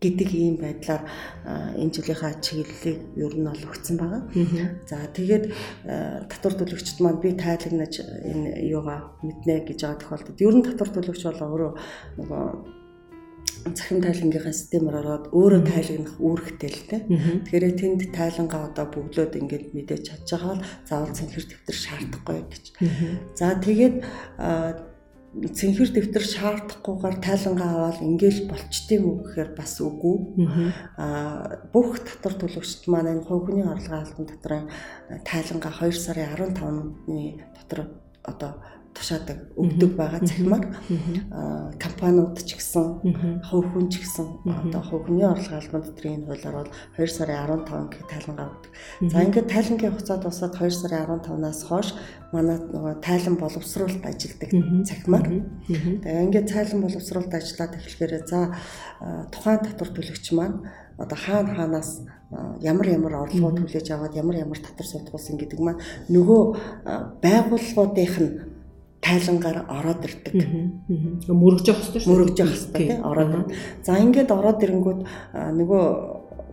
гэдэг 0.00 0.28
ийм 0.32 0.56
байдлаар 0.56 1.04
энэ 1.76 1.92
жилийнхаа 1.92 2.40
чиглэлийг 2.40 2.98
ер 3.20 3.34
нь 3.36 3.50
ол 3.52 3.62
өгсөн 3.68 3.96
байгаа. 4.00 4.22
За 4.88 5.04
тэгээд 5.12 5.44
татвар 6.32 6.54
төлөгчд 6.56 6.98
маань 7.04 7.20
би 7.20 7.36
тайлагнаж 7.36 8.00
энэ 8.00 8.64
юугаа 8.72 9.12
мэднэ 9.20 9.68
гэж 9.68 9.78
байгаа 9.84 10.00
тохиолдолд 10.00 10.40
ер 10.40 10.54
нь 10.56 10.66
татвар 10.66 10.90
төлөгч 10.90 11.22
бол 11.28 11.44
өөрөө 11.44 11.72
нөгөө 12.16 12.44
захим 13.76 14.00
тайлангийнхаа 14.00 14.56
системээр 14.56 14.96
ороод 15.04 15.24
өөрөө 15.36 15.62
тайлагнах 15.68 16.16
үүрэгтэй 16.16 16.70
л 16.72 16.84
тэ. 16.88 16.96
Тэгэхээр 17.44 17.76
тэнд 17.76 18.00
тайлангаа 18.16 18.72
одоо 18.72 18.86
бөглөөд 18.88 19.36
ингээд 19.36 19.66
мэдээж 19.76 20.02
чадж 20.08 20.28
байгаа 20.32 20.48
бол 20.56 20.64
заавал 20.88 21.12
цэнхэр 21.12 21.44
дэвтэр 21.44 21.76
шаардахгүй 21.76 22.40
гэж. 22.48 22.64
За 23.36 23.52
тэгээд 23.60 23.96
цэнхэр 25.30 25.90
дэвтэр 25.94 26.24
шаардахгүйгээр 26.26 27.16
тайлангаа 27.22 27.70
аваад 27.70 27.98
ингээл 28.02 28.50
болчтiin 28.50 29.06
үү 29.06 29.16
гэхээр 29.22 29.50
бас 29.54 29.78
үгүй. 29.78 30.18
Аа 30.98 31.70
бүх 31.70 32.02
татвар 32.02 32.34
төлөгчд 32.34 32.90
маань 32.90 33.14
энэ 33.14 33.22
хувь 33.22 33.46
хүний 33.46 33.62
орлогын 33.62 34.02
албан 34.02 34.26
дотрын 34.26 34.66
тайлангаа 35.22 35.72
2 35.86 35.94
сарын 35.94 36.34
15-ны 36.34 37.46
дотор 37.54 37.80
одоо 38.26 38.58
тушаадаг 39.00 39.38
өгдөг 39.56 39.90
байгаа 39.96 40.20
цахимаар 40.20 40.64
компаниуд 41.80 42.36
ч 42.44 42.60
гэсэн 42.60 43.40
хувь 43.48 43.68
хүн 43.72 43.88
ч 43.88 44.04
гэсэн 44.04 44.28
одоо 44.44 44.82
хувь 44.84 45.08
хүний 45.08 45.24
орлогын 45.24 45.56
албан 45.56 45.82
дотрийн 45.88 46.28
хуулиар 46.28 46.56
бол 46.60 46.70
2 47.00 47.08
сарын 47.08 47.64
15 47.64 47.88
гэх 47.96 48.04
тайлангаа 48.12 48.46
өгдөг. 48.52 48.72
За 49.08 49.24
ингээд 49.24 49.48
тайлангийн 49.48 49.92
хугацаа 49.96 50.18
дуусаад 50.20 50.52
2 50.52 50.68
сарын 50.68 51.08
15-наас 51.24 51.60
хойш 51.64 51.88
манай 52.32 52.60
нөгөө 52.60 53.00
тайлан 53.00 53.36
боловсруулалт 53.40 54.04
ажилдаг 54.04 54.50
цахимаар. 54.84 55.26
Тэгээ 55.64 56.24
ингээд 56.28 56.52
тайлан 56.52 56.80
боловсруулалт 56.84 57.32
ажиллаад 57.32 57.72
эхлэхээр 57.80 58.12
за 58.28 58.52
тухайн 59.32 59.64
татвар 59.64 59.90
төлөгч 59.96 60.26
маань 60.36 60.60
одоо 61.00 61.16
хаана 61.16 61.54
хаанаас 61.56 62.04
ямар 62.60 62.86
ямар 62.88 63.14
орлогоо 63.24 63.50
төлөж 63.56 63.90
аваад 63.90 64.14
ямар 64.14 64.36
ямар 64.36 64.58
татвар 64.60 64.86
судгуулсан 64.86 65.40
гэдэг 65.40 65.58
маань 65.58 65.82
нөгөө 66.12 66.42
байгууллагуудынх 67.24 68.16
нь 68.20 68.32
тайлангаар 69.00 69.64
ороод 69.64 70.04
ирдэг. 70.04 70.34
Мөрөгж 71.28 71.66
явах 71.72 71.84
хэрэгтэй 71.88 72.00
шүү. 72.04 72.10
Мөрөгж 72.12 72.36
явах 72.36 72.52
хэрэгтэй 72.52 72.84
тий 72.84 72.98
ороод. 73.00 73.52
За 73.84 73.96
ингээд 73.96 74.30
ороод 74.30 74.60
ирэнгүүт 74.60 75.00
нөгөө 75.56 75.84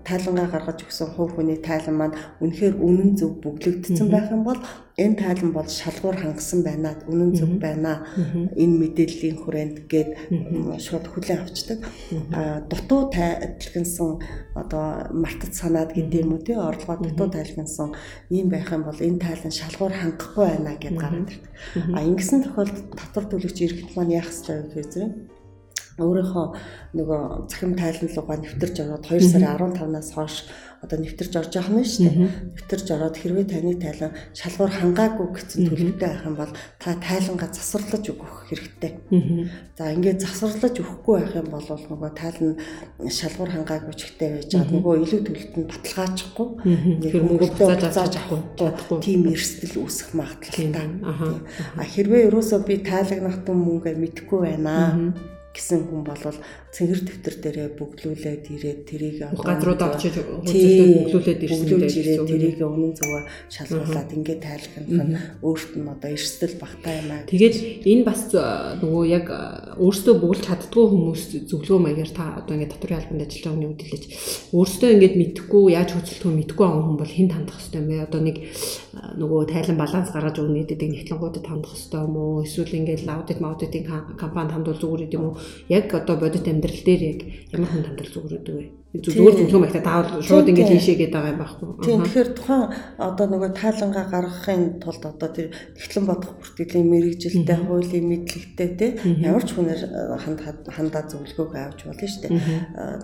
тайлангаа 0.08 0.48
гаргаж 0.48 0.80
өгсөн 0.88 1.10
хувь 1.14 1.36
хүний 1.36 1.60
тайлан 1.60 1.96
маань 2.00 2.16
үнэхээр 2.40 2.76
үнэн 2.80 3.12
зөв 3.20 3.44
бүглэгдсэн 3.44 4.08
байх 4.08 4.32
юм 4.32 4.48
бол 4.48 4.60
энэ 4.98 5.20
тайлан 5.20 5.52
бол 5.54 5.68
шалгуур 5.68 6.18
хангасан 6.18 6.64
байна. 6.64 6.96
Үнэн 7.12 7.32
зөв 7.38 7.52
байна. 7.62 8.08
Энэ 8.56 8.76
мэдээллийн 8.82 9.38
хүрээнд 9.44 9.78
гээд 9.92 10.10
шууд 10.82 11.06
хүлээн 11.12 11.44
авчдаг. 11.44 11.80
Дутуу 12.72 13.12
тайлгнсан 13.14 14.24
одоо 14.56 15.12
мартад 15.14 15.54
санаад 15.54 15.94
гэдэг 15.94 16.24
юм 16.24 16.34
уу 16.34 16.42
тий 16.42 16.58
орлогоо 16.58 16.98
дутуу 17.04 17.30
тайлгнсан 17.30 17.94
ийм 18.34 18.50
байх 18.50 18.74
юм 18.74 18.90
бол 18.90 18.98
энэ 18.98 19.22
тайлан 19.22 19.54
шалгуур 19.54 19.94
хангахгүй 19.94 20.46
байна 20.50 20.74
гэд 20.82 20.98
гараад 20.98 21.30
ирдэг. 21.30 21.52
А 21.94 22.00
ингэсэн 22.02 22.42
тохиолдолд 22.48 22.90
татвар 22.98 23.26
төлөгч 23.30 23.58
иргэд 23.62 23.92
маань 23.94 24.16
яах 24.18 24.34
ёстой 24.34 24.66
вэ 24.66 24.82
гэхээр 24.82 25.37
өөрийнхөө 25.98 26.46
нөгөө 26.94 27.22
захим 27.50 27.74
тайланлуугаа 27.74 28.38
нэвтэрж 28.38 28.76
ороод 28.86 29.04
2 29.10 29.34
сарын 29.34 29.74
15-наас 29.74 30.10
хойш 30.14 30.36
одоо 30.82 30.98
нэвтэрж 31.02 31.34
орж 31.42 31.54
байгаа 31.58 31.74
юм 31.74 31.86
шүү 31.90 32.06
дээ. 32.06 32.30
Нэвтэрж 32.54 32.88
ороод 32.94 33.16
хэрвээ 33.18 33.46
таны 33.50 33.74
тайлан 33.82 34.14
шалгуур 34.38 34.70
хангаагүй 34.78 35.28
гэсэн 35.34 35.62
төлөвтэй 35.74 36.06
байх 36.06 36.26
юм 36.30 36.36
бол 36.38 36.54
та 36.78 36.94
тайлангаа 37.02 37.50
засварлаж 37.50 38.06
өгөх 38.14 38.34
хэрэгтэй. 38.46 38.94
За 39.74 39.90
ингээд 39.90 40.22
засварлаж 40.22 40.76
өгөхгүй 40.78 41.16
байх 41.18 41.34
юм 41.34 41.50
бол 41.50 41.66
нөгөө 41.66 42.12
тайлан 42.14 42.54
шалгуур 43.10 43.50
хангаагүй 43.58 43.94
ч 43.98 44.02
ихтэй 44.06 44.30
байж 44.38 44.50
байгаа. 44.54 44.74
Нөгөө 44.78 44.94
илүү 45.02 45.22
төлөлтөнд 45.26 45.70
баталгаажихгүй. 45.74 46.48
Тэр 47.02 47.14
мөнгө 47.26 47.48
буцааж 47.58 47.84
авч 47.90 48.14
чадахгүй. 48.14 49.00
Тийм 49.02 49.22
эрсдэл 49.34 49.82
үүсэх 49.82 50.14
магадлалтай. 50.14 50.86
А 51.74 51.82
хэрвээ 51.82 52.30
ерөөсөө 52.30 52.60
би 52.70 52.86
тайлагнах 52.86 53.42
түн 53.42 53.58
мөнгө 53.66 53.98
мэдэхгүй 53.98 54.40
байна 54.46 55.18
гэсэн 55.58 55.90
хүн 55.90 56.06
бол 56.06 56.38
цэнгэр 56.78 57.02
дэвтэр 57.10 57.36
дээрээ 57.42 57.70
бүглүүлээд 57.74 58.44
ирээд 58.54 58.82
тэрийг 58.86 59.18
газруудаа 59.34 59.98
очиж 59.98 60.22
бүглүүлээд 60.22 61.42
ирсэн 61.50 61.66
дээ 61.74 62.22
тэрийг 62.22 62.62
үнэн 62.62 62.94
зөвөө 62.94 63.22
шалгуулад 63.50 64.14
ингээд 64.14 64.42
тайлхнах 64.46 64.86
нь 64.86 65.18
өөрт 65.42 65.74
нь 65.74 65.90
одоо 65.90 66.10
эрсдэл 66.14 66.62
багтаа 66.62 66.94
юм 67.02 67.10
аа. 67.18 67.26
Тэгээд 67.26 67.56
энэ 67.82 68.04
бас 68.06 68.30
нөгөө 68.30 69.04
яг 69.10 69.26
өөртөө 69.82 70.14
бүглэж 70.22 70.44
чаддгүй 70.46 70.86
хүмүүс 70.86 71.22
зөвлөгөө 71.50 71.80
маягаар 71.82 72.12
та 72.14 72.26
одоо 72.46 72.54
ингээд 72.54 72.74
татварын 72.78 73.00
албанд 73.02 73.26
ажиллаж 73.26 73.42
байгаа 73.42 73.56
хүний 73.58 73.72
үдэлж 73.74 74.04
өөртөө 74.54 74.90
ингээд 74.94 75.16
мэдхгүй 75.18 75.64
яаж 75.74 75.90
хөдөлгөх 75.98 76.38
мэдхгүй 76.38 76.66
байгаа 76.68 76.86
хүн 76.86 76.98
бол 77.02 77.14
хэн 77.18 77.30
хандах 77.34 77.58
хэвтэй 77.58 77.80
юм 77.82 77.88
бэ? 77.90 78.06
Одоо 78.06 78.22
нэг 78.22 78.38
нөгөө 79.18 79.42
тайлан 79.50 79.78
баланс 79.82 80.10
гаргаж 80.14 80.36
өгнө 80.42 80.62
гэдэг 80.68 80.90
нэгтлэнгуудад 80.94 81.46
хандах 81.48 81.74
хэвтэй 81.74 82.02
юм 82.06 82.16
уу? 82.18 82.44
Эсвэл 82.46 82.78
ингээд 82.78 83.10
аудит 83.10 83.40
маудитын 83.42 83.84
компанид 84.18 84.54
хандвал 84.54 84.78
зүгээр 84.82 85.16
юм 85.16 85.24
уу? 85.32 85.38
Яг 85.70 85.90
одоо 85.94 86.16
бодит 86.20 86.48
амьдрал 86.48 86.67
дээр 86.86 87.02
яг 87.04 87.20
ямар 87.54 87.70
хүн 87.72 87.86
хандвал 87.88 88.12
зүгээр 88.14 88.34
гэдэг 88.38 88.56
вэ? 88.56 88.66
Зүгээр 89.04 89.36
зөвлөгөө 89.38 89.62
магтаа 89.64 89.84
таавал 89.84 90.22
шууд 90.24 90.50
ингэж 90.50 90.70
хийшээ 90.74 90.98
гэдэг 90.98 91.14
байгаа 91.14 91.34
юм 91.34 91.42
байхгүй. 91.42 91.68
Тийм 91.86 92.00
тэгэхээр 92.04 92.30
тухайн 92.38 92.64
одоо 92.98 93.26
нөгөө 93.28 93.52
таалангаа 93.54 94.06
гаргахын 94.08 94.64
тулд 94.82 95.04
одоо 95.06 95.30
тэр 95.30 95.48
тэгтлэн 95.78 96.06
бодох 96.08 96.32
бүртгэлийн 96.38 96.88
мэрэгжилтэй 96.88 97.58
хуулийн 97.58 98.06
мэдлэгтэй 98.08 98.70
те 98.80 98.88
ямар 99.04 99.44
ч 99.46 99.50
хүнээр 99.54 99.82
хандаа 100.72 101.04
зөвлөгөөг 101.12 101.54
авч 101.54 101.80
болно 101.86 102.08
шүү 102.08 102.22
дээ. 102.26 102.36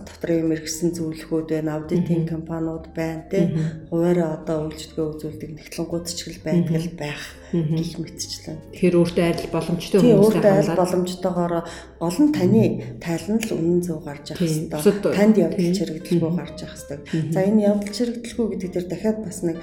Дотрын 0.08 0.48
мэрэгсэн 0.50 0.90
зөвлөгөөд 0.98 1.48
байна, 1.54 1.78
аудитын 1.78 2.24
компаниуд 2.26 2.86
байна 2.96 3.24
те. 3.30 3.52
Хуваараа 3.90 4.42
одоо 4.42 4.70
үйлчлэгээ 4.70 5.06
үзүүлдэг 5.14 5.50
нэгтлэнгууд 5.54 6.06
ч 6.10 6.20
гэл 6.28 6.42
байдаг 6.46 6.82
л 6.82 6.92
байх 6.98 7.24
гих 7.54 8.02
мэтчлэн. 8.02 8.58
Тэгэхээр 8.74 8.98
өөртөө 8.98 9.24
айрал 9.30 9.50
боломжтой 9.54 10.00
хүмүүстэй 10.02 10.42
хандаад. 10.42 10.42
Өөртөө 10.42 10.54
айрал 10.58 10.82
боломжтойгоор 10.82 11.54
гол 12.02 12.18
нь 12.18 12.34
таны 12.34 12.64
тайлан 12.98 13.38
л 13.38 13.54
үнэн 13.54 13.82
зөв 13.86 14.00
гарч 14.02 14.26
явах 14.34 14.42
хэрэгтэй. 14.42 15.14
Танд 15.14 15.36
явдал 15.38 15.62
чирэгдэлгүй 15.84 16.32
гарч 16.32 16.64
явах 16.64 16.80
хэрэгтэй. 16.80 17.32
За 17.36 17.40
энэ 17.44 17.64
явдал 17.68 17.92
чирэгдэлгүй 17.92 18.48
гэдэг 18.56 18.72
дээр 18.72 18.88
дахиад 18.88 19.20
бас 19.24 19.44
нэг 19.44 19.58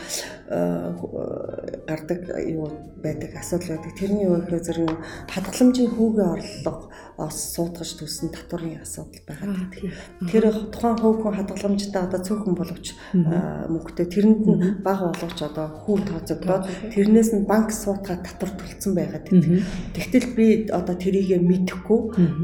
гардаг 1.88 2.20
юу 2.44 2.68
байдаг 3.00 3.32
асуудал 3.36 3.80
байдаг. 3.80 3.92
Тэрний 3.96 4.28
юу 4.28 4.36
гэхээр 4.44 4.64
зэрэг 4.64 4.92
хадгаламжийн 5.32 5.90
хүүгийн 5.96 6.30
орлого 6.36 6.90
суудгаж 7.30 7.90
төссөн 7.96 8.28
татварын 8.32 8.80
асуудал 8.82 9.24
байгаа 9.24 9.54
гэдэг. 9.56 9.92
Тэр 10.28 10.44
тухайн 10.74 10.96
хүн 10.98 11.36
хадгаламжтай 11.36 12.02
одоо 12.02 12.20
цөөхөн 12.20 12.54
боловч 12.56 12.86
мөнгөтэй 13.14 14.06
тэрэнд 14.08 14.44
нь 14.48 14.60
бага 14.82 15.12
болгож 15.12 15.40
одоо 15.40 15.66
хүү 15.84 15.96
тооцогдоод 16.08 16.64
тэрнээс 16.92 17.30
нь 17.36 17.46
банк 17.46 17.70
суутгаад 17.72 18.24
татвар 18.24 18.50
төлцсөн 18.56 18.92
байгаа 18.96 19.20
гэдэг. 19.22 19.62
Тэгтэл 19.96 20.28
би 20.34 20.46
одоо 20.72 20.96
тэрийгэ 20.96 21.38
мэдэхгүй 21.44 22.00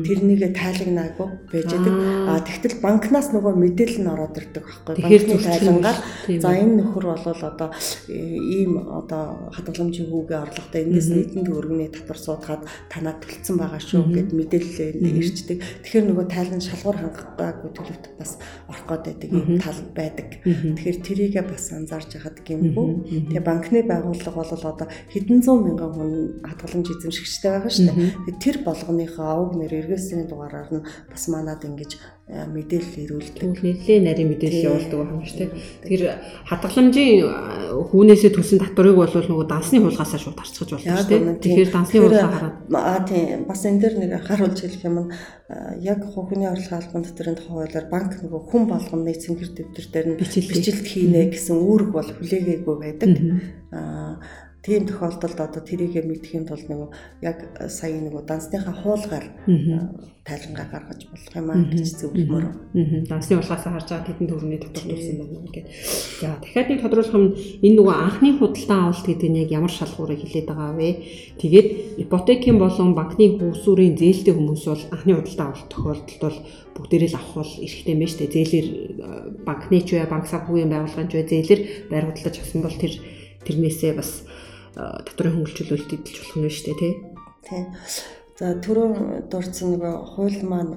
тэрнийгээ 0.07 0.53
тайлагнаагүй 0.55 1.29
байж 1.53 1.71
байгаа. 1.75 2.41
Тэгтэл 2.45 2.81
банкнаас 2.85 3.33
нөгөө 3.33 3.55
мэдээлэл 3.57 4.03
нь 4.05 4.13
ороод 4.13 4.35
ирдэг 4.37 4.65
байхгүй. 4.65 4.95
Банкны 5.01 5.37
тайлангаар 5.41 5.99
за 6.41 6.49
энэ 6.53 6.75
нөхөр 6.81 7.05
бол 7.11 7.25
одоо 7.25 7.69
ийм 8.09 8.73
одоо 8.85 9.51
хадгаламжийн 9.57 10.09
хүүгийн 10.13 10.45
орлоготой 10.45 10.83
энэс 10.85 11.09
нийтийн 11.11 11.45
төгрөгний 11.49 11.91
татвар 11.91 12.19
суудгаад 12.21 12.63
танаад 12.93 13.19
төлцсөн 13.25 13.57
байгаа 13.57 13.81
шүү 13.81 14.03
гэд 14.13 14.31
мэдээлэл 14.37 15.01
ирчдэг. 15.01 15.59
Тэгэхээр 15.83 16.07
нөгөө 16.13 16.27
тайлан 16.31 16.63
шалгуур 16.63 16.97
хангаагүй 17.01 17.71
төлөвт 17.73 18.05
бас 18.21 18.39
орох 18.69 18.85
гээд 18.87 19.05
байдаг 19.07 19.31
юм 19.33 19.59
тал 19.59 19.81
байдаг. 19.97 20.29
Тэгэхээр 20.45 20.99
тэрийгээ 21.03 21.45
бас 21.47 21.65
анзаарч 21.73 22.11
яхад 22.19 22.41
гэмгүй. 22.45 23.33
Тэгээ 23.33 23.45
банкны 23.45 23.81
байгууллага 23.85 24.41
бол 24.43 24.65
одоо 24.71 24.89
хэдэн 25.13 25.41
зуун 25.43 25.65
мянган 25.67 25.93
хүн 25.97 26.13
хадгаламж 26.45 26.89
эзэмшигчтэй 26.93 27.51
байгаа 27.51 27.73
шүү 27.73 27.87
дээ. 27.91 28.41
Тэр 28.43 28.57
болгоныхоо 28.67 29.29
овг 29.43 29.53
нэр 29.59 29.73
эргээсний 29.81 30.27
дугаараар 30.29 30.71
нь 30.73 30.87
бас 31.11 31.25
манад 31.29 31.65
ингэж 31.65 31.97
мэдээлэл 32.27 33.07
ирүүлдэг. 33.07 33.63
Нэлээд 33.63 34.03
нарийн 34.03 34.31
мэдээлэл 34.35 34.67
явуулдаг 34.67 34.99
байна 34.99 35.23
шүү 35.23 35.39
дээ. 35.47 35.51
Тэр 35.87 36.03
хадгаламжийн 36.51 37.23
хүүнээсээ 37.87 38.33
төлсөн 38.35 38.59
татварыг 38.67 38.99
бол 38.99 39.15
нөгөө 39.15 39.47
дансны 39.47 39.79
хулгасаа 39.79 40.19
шууд 40.19 40.35
харцгаж 40.35 40.71
болно 40.75 40.99
шүү 41.07 41.07
дээ. 41.07 41.39
Тэгэхээр 41.39 41.71
дансны 41.71 41.99
хулгаа 42.03 42.35
хараад 42.35 42.57
аа 42.75 43.01
тийм 43.07 43.47
бас 43.47 43.63
энэ 43.63 43.79
дэр 43.79 43.95
нэг 44.03 44.27
харуулж 44.27 44.59
хэлэх 44.59 44.87
юм 44.91 44.99
нь 45.07 45.11
яг 45.87 46.03
хувийн 46.03 46.51
орлогын 46.51 46.83
албан 46.83 47.03
дотрын 47.07 47.39
хуулиар 47.47 47.87
банк 47.95 48.11
нөгөө 48.19 48.43
хүн 48.51 48.63
болгоны 48.75 49.15
цэнгэр 49.15 49.51
дэвтэр 49.55 49.87
дээр 49.95 50.07
нь 50.11 50.19
бичлэлт 50.19 50.83
хийнэ 50.83 51.31
гэсэн 51.31 51.55
үүрэг 51.63 51.91
бол 51.95 52.11
хүлээгээгүй 52.11 52.77
байдаг. 52.83 53.11
Аа 53.71 54.19
тийм 54.67 54.83
тохиолдолд 54.91 55.39
одоо 55.39 55.63
тэрийгэ 55.63 56.03
мэдхийн 56.03 56.43
тулд 56.51 56.67
нөгөө 56.67 56.89
яг 57.23 57.39
сая 57.71 58.03
нөгөө 58.03 58.27
дансныхаа 58.27 58.75
хуулгаар 58.75 59.27
тайлангаа 60.27 60.67
гаргаж 60.75 61.07
болох 61.07 61.35
юм 61.39 61.51
аа 61.55 61.63
гэж 61.71 61.87
зөвлөмөр. 62.03 62.45
Дансны 63.07 63.39
улгаасаа 63.39 63.79
харж 63.79 63.89
байгаа 63.95 64.11
тэдэн 64.11 64.27
төрний 64.27 64.59
тодорхойлсон 64.59 65.17
байна 65.23 65.39
гэдэг. 65.47 65.65
За 66.19 66.35
дахиад 66.43 66.67
нэг 66.67 66.81
тодруулах 66.83 67.15
юм 67.15 67.27
энэ 67.63 67.77
нөгөө 67.79 67.95
анхны 67.95 68.31
худалдан 68.35 68.81
авалт 68.91 69.07
гэдэг 69.07 69.31
нь 69.31 69.41
яг 69.47 69.51
ямар 69.55 69.71
шалгуурыг 69.71 70.19
хилээд 70.19 70.51
байгаа 70.51 70.75
вэ? 70.75 70.91
Тэгээд 71.39 71.69
ипотекийн 72.03 72.59
болон 72.59 72.99
банкны 72.99 73.39
хүүсүүрийн 73.39 73.95
зээлтэй 73.95 74.35
хүмүүс 74.35 74.65
бол 74.67 74.83
анхны 74.91 75.13
худалдан 75.15 75.47
авалт 75.47 75.71
тохиолдолд 75.71 76.23
бол 76.27 76.39
бүгдээрээ 76.75 77.11
л 77.15 77.19
авах 77.23 77.35
бол 77.47 77.53
байна 77.63 78.07
шүү 78.11 78.19
дээ. 78.19 78.35
Зээлэр 78.35 78.67
банкны 79.47 79.79
ч 79.87 79.89
бай, 79.95 80.11
банк 80.11 80.27
санхүүгийн 80.27 80.75
байгууллагын 80.75 81.07
ч 81.07 81.13
бай 81.15 81.27
зээлэр 81.31 81.61
байр 81.87 82.05
худалдаж 82.11 82.35
авсан 82.43 82.61
бол 82.67 82.75
тэр 82.75 82.93
тэрнээсээ 83.47 83.95
бас 83.95 84.27
татварын 84.77 85.35
хөнгөлчлөлт 85.41 85.91
идэлж 85.97 86.17
болох 86.21 86.37
нь 86.37 86.53
шүү 86.53 86.65
дээ 86.69 86.81
тий. 86.81 86.95
Тийм. 87.49 87.65
За 88.37 88.53
түрүү 88.61 89.29
дурдсан 89.33 89.73
нэг 89.73 89.83
хууль 90.13 90.41
маань 90.45 90.77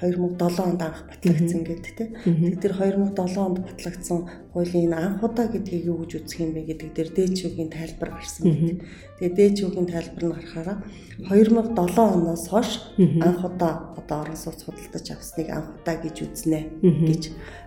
2007 0.00 0.62
онд 0.62 0.82
анх 0.82 1.04
батлагдсан 1.10 1.62
гэдэг 1.66 1.92
тийм. 1.98 2.10
Тэг 2.24 2.60
тэр 2.62 2.72
2007 2.78 3.36
онд 3.36 3.58
батлагдсан 3.66 4.18
хуулийн 4.54 4.94
анх 4.94 5.22
удаа 5.26 5.50
гэдгийг 5.50 5.90
юу 5.90 6.06
гэж 6.06 6.22
үзэх 6.22 6.40
юм 6.46 6.54
бэ 6.54 6.70
гэдэг 6.70 6.90
дээр 6.94 7.10
дээчүүгийн 7.18 7.70
тайлбар 7.74 8.10
гарсан 8.14 8.46
гэдэг. 8.46 8.78
Тэгээ 9.18 9.36
дээчүүгийн 9.36 9.88
тайлбар 9.90 10.24
нь 10.24 10.36
гарахаараа 10.38 10.78
2007 11.26 11.98
оноос 11.98 12.46
хойш 12.46 12.70
анх 12.96 13.42
удаа 13.42 13.92
одоо 13.98 14.18
орон 14.22 14.38
сууц 14.38 14.62
худалдаж 14.62 15.06
авсныг 15.10 15.48
анх 15.50 15.68
удаа 15.82 15.96
гэж 15.98 16.16
үзнэ 16.24 16.60
гэж. 16.78 17.22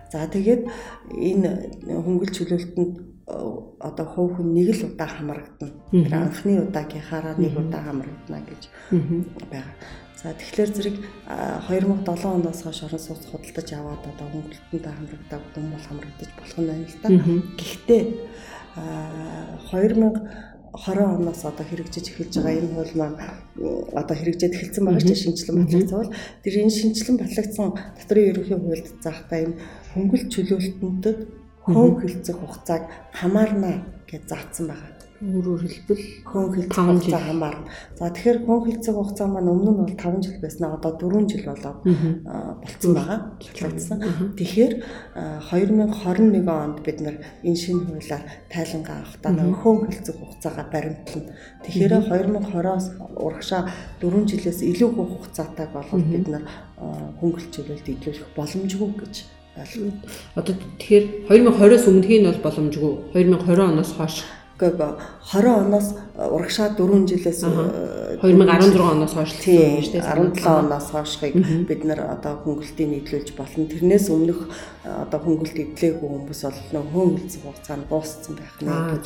За 0.08 0.24
тэгээд 0.24 0.62
энэ 1.12 1.50
хөнгөлч 1.84 2.32
чөлөөлтөнд 2.32 3.11
одоо 3.26 4.06
хувь 4.06 4.34
хүн 4.36 4.54
нэг 4.54 4.74
л 4.74 4.86
удаа 4.90 5.06
хамрагдана. 5.06 5.72
Тэр 5.90 6.14
анхны 6.14 6.52
удаагийнхаараа 6.66 7.34
нэг 7.38 7.54
удаа 7.54 7.82
хамрагдана 7.86 8.40
гэж 8.42 8.62
байгаа. 9.50 9.74
За 10.22 10.34
тэгэхээр 10.34 10.70
зэрэг 10.70 10.96
2007 11.26 12.30
оноос 12.30 12.62
хойш 12.62 12.82
орон 12.86 13.02
сууц 13.02 13.26
худалдаж 13.26 13.68
аваад 13.74 14.02
одоо 14.06 14.26
хөнгөлөлтөнд 14.30 14.86
хамрагдаг 14.86 15.42
хүн 15.54 15.66
бол 15.70 15.86
хамрагдаж 15.86 16.30
болох 16.38 16.58
нь 16.58 16.70
байна 16.70 16.86
л 16.86 16.98
да. 17.02 17.08
Гэхдээ 17.58 18.02
2020 19.66 21.02
оноос 21.02 21.42
одоо 21.42 21.66
хэрэгжиж 21.66 22.06
эхэлж 22.10 22.34
байгаа 22.38 22.54
энэ 22.58 22.70
хууль 22.70 22.94
маань 22.94 23.18
одоо 23.98 24.14
хэрэгжээд 24.14 24.54
эхэлсэн 24.54 24.84
байгаа 24.86 25.02
ч 25.02 25.10
шинжилэн 25.26 25.58
батлагдсан 25.66 26.06
тэр 26.42 26.54
энэ 26.62 26.70
шинжилэн 26.70 27.16
батлагдсан 27.18 27.68
дотрын 27.98 28.28
ерөнхий 28.30 28.58
хуульд 28.62 28.86
заахтаа 29.02 29.38
энэ 29.42 29.58
хөнгөлт 29.92 30.28
чөлөөлтөндөд 30.32 31.18
хөн 31.66 31.90
хилцэх 32.00 32.36
хугацааг 32.38 32.82
хамаарна 33.18 33.70
гэж 34.10 34.22
заасан 34.30 34.66
байгаа 34.70 35.02
өөрөөр 35.22 35.62
хэлбэл 35.62 36.04
хүн 36.26 36.50
хилцэх 36.50 36.82
хугацаа 36.82 37.22
хамаарна. 37.30 37.70
За 37.94 38.10
тэгэхээр 38.10 38.38
хүн 38.42 38.60
хилцэх 38.66 38.94
хугацаа 38.98 39.28
маань 39.30 39.54
өмнө 39.54 39.70
нь 39.70 39.78
бол 39.78 39.94
5 39.94 40.18
жил 40.18 40.42
байснаа 40.42 40.74
одоо 40.74 40.98
4 40.98 41.30
жил 41.30 41.46
болоод 41.46 41.78
болцсон 42.58 42.92
байгаа. 42.98 43.18
Батлагдсан. 43.38 43.98
Тэгэхээр 44.34 44.72
2021 45.46 46.42
онд 46.50 46.78
бид 46.82 46.98
нар 47.06 47.16
энэ 47.46 47.54
шинэ 47.62 47.86
хуулиар 47.86 48.22
тайлангаа 48.50 48.98
авахдаа 48.98 49.32
хүн 49.62 49.76
хилцэх 49.86 50.16
хугацаагаа 50.18 50.66
баримтлана. 50.74 51.30
Тэгэхээр 51.62 51.92
2020-оос 52.02 52.86
урагшаа 53.22 53.62
4 54.02 54.26
жилээс 54.26 54.60
илүү 54.66 54.90
хугацаатайг 54.90 55.70
болоод 55.70 56.02
бид 56.10 56.26
нар 56.26 56.42
хөнгөлөлт 57.22 57.86
идэвхжүүлэх 57.94 58.34
боломжгүй 58.34 58.90
гэж. 58.98 59.14
Одоо 59.52 60.54
тэгэхээр 60.56 61.28
2020-оос 61.28 61.84
өмнөхийн 61.90 62.22
нь 62.24 62.28
бол 62.30 62.44
боломжгүй. 62.46 62.92
2020 63.12 63.68
оноос 63.72 63.92
хойш 63.96 64.24
Гэхдээ 64.62 64.94
20 65.32 65.66
оноос 65.66 65.88
урагшаа 66.14 66.76
4 66.78 67.08
жилээс 67.10 67.42
2016 67.42 68.78
оноос 68.78 69.14
хойш 69.16 69.32
тийм 69.42 69.82
шүү 69.82 69.98
дээ. 69.98 70.06
17 70.06 70.46
оноос 70.46 70.86
хойшыг 70.94 71.34
бид 71.66 71.82
нар 71.82 72.00
одоо 72.14 72.38
хөнгөлтийг 72.44 72.88
нийтлүүлж 72.92 73.34
болно. 73.34 73.66
Тэрнээс 73.66 74.06
өмнөх 74.14 74.46
одоо 74.86 75.18
хөнгөлт 75.18 75.56
эдлээгүй 75.56 76.06
хүмүүс 76.06 76.40
бол 76.46 76.60
нөө 76.78 76.84
хөнгөлцөх 76.94 77.42
хугацаа 77.42 77.76
нь 77.80 77.88
дууссан 77.90 78.34
байх 78.38 78.54
нэ 78.62 78.70
гэж. 79.02 79.04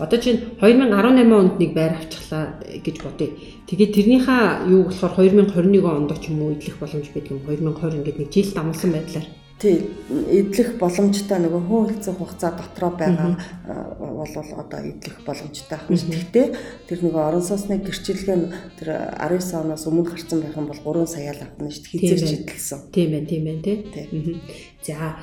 Одоо 0.00 0.18
чинь 0.22 0.40
2018 0.64 1.34
онд 1.34 1.54
нэг 1.60 1.70
байр 1.76 1.92
авчихлаа 2.00 2.44
гэж 2.62 2.96
бодъё. 3.04 3.36
Тэгээд 3.68 3.92
тэрнийхээ 3.92 4.70
юу 4.72 4.88
болохоор 4.88 5.12
2021 5.18 5.84
онд 5.84 6.10
ч 6.16 6.32
юм 6.32 6.40
уу 6.40 6.56
идэх 6.56 6.80
боломж 6.80 7.06
байдаг 7.12 7.36
юм. 7.36 7.44
2020 7.44 8.00
ингээд 8.00 8.18
нэг 8.22 8.30
жил 8.32 8.50
дамсан 8.54 8.96
байдлаар 8.96 9.26
Тий, 9.56 9.88
идэх 10.36 10.76
боломжтой 10.76 11.40
нөгөө 11.40 11.96
хэлцэх 11.96 12.20
хугацаа 12.20 12.52
дотроо 12.60 12.92
байгаа 12.92 13.40
бол 13.64 14.28
одоо 14.36 14.80
идэх 14.84 15.24
боломжтой 15.24 15.80
ах 15.80 15.88
юм. 15.88 15.96
Гэхдээ 15.96 16.46
тэр 16.84 16.98
нөгөө 17.00 17.22
орон 17.24 17.40
сууцны 17.40 17.80
гэрчилгээ 17.80 18.36
нь 18.36 18.52
тэр 18.76 19.16
19 19.16 19.56
оноос 19.56 19.88
өмнө 19.88 20.12
гарсан 20.12 20.44
байх 20.44 20.60
юм 20.60 20.68
бол 20.68 20.76
3 20.76 21.08
сая 21.08 21.32
л 21.32 21.40
авна 21.40 21.72
шүү 21.72 21.88
дээ. 21.88 22.00
Хизээрч 22.04 22.32
идэлсэн. 22.44 22.80
Тийм 22.92 23.08
байна, 23.16 23.28
тийм 23.32 23.42
байна 23.48 23.62
тий. 23.64 23.76
За 24.86 25.18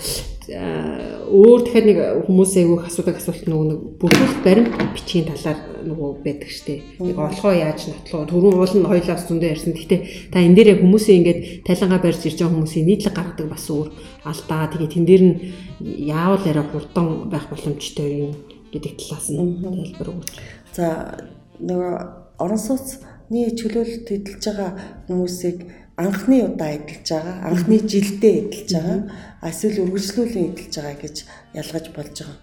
өөр 1.31 1.59
дахиад 1.63 1.87
нэг 1.87 1.99
хүмүүсээ 2.27 2.67
айгүйх 2.67 2.83
асуудаг 2.91 3.15
асуулт 3.15 3.47
нөгөө 3.47 3.67
нэг 3.71 3.79
бүрдүүлэлт 3.95 4.43
баримт 4.43 4.75
бичгийн 4.91 5.27
талаар 5.31 5.59
нөгөө 5.87 6.09
байдаг 6.19 6.51
штэ. 6.51 6.83
Нэг 6.99 7.15
олгоо 7.15 7.53
яаж 7.55 7.87
нотлоо 7.87 8.27
түрүүн 8.27 8.59
уул 8.59 8.75
нь 8.75 8.89
хоёлаас 8.91 9.23
зөндөө 9.23 9.53
ярьсан. 9.55 9.71
Гэхдээ 9.71 10.35
та 10.35 10.43
энэ 10.43 10.55
дээрээ 10.59 10.83
хүмүүсийн 10.83 11.19
ингээд 11.23 11.39
тайлангаа 11.63 12.03
барьж 12.03 12.21
ирж 12.27 12.43
байгаа 12.43 12.55
хүмүүсийн 12.59 12.87
нийтлэг 12.91 13.15
гаргадаг 13.15 13.47
бас 13.47 13.65
өөр 13.71 13.87
алдаа. 14.27 14.67
Тэгээ 14.67 14.91
тэн 14.91 15.05
дээр 15.07 15.23
нь 15.23 15.35
яавал 16.11 16.43
яриа 16.43 16.65
хурдан 16.67 17.07
байх 17.31 17.47
боломжтой 17.47 18.07
юм 18.27 18.31
гэдэг 18.75 18.99
талаас 18.99 19.31
нь 19.31 19.63
тайлбар 19.63 20.11
өгөөч. 20.11 20.31
За 20.75 20.85
нөгөө 21.63 21.93
орон 22.43 22.59
сууцны 22.59 23.47
чөлөөлөлт 23.55 24.11
эдэлж 24.11 24.43
байгаа 24.43 24.71
хүмүүсийг 25.07 25.57
анхны 25.95 26.41
удаа 26.49 26.73
эдэлж 26.73 27.05
байгаа, 27.05 27.37
анхны 27.45 27.77
жилдээ 27.85 28.33
эдэлж 28.49 28.69
байгаа, 28.73 28.99
эсвэл 29.45 29.83
үргэлжлүүлэн 29.85 30.45
эдэлж 30.49 30.73
байгаа 30.73 30.97
гэж 30.97 31.15
ялгаж 31.53 31.85
болж 31.93 32.15
байгаа. 32.17 32.37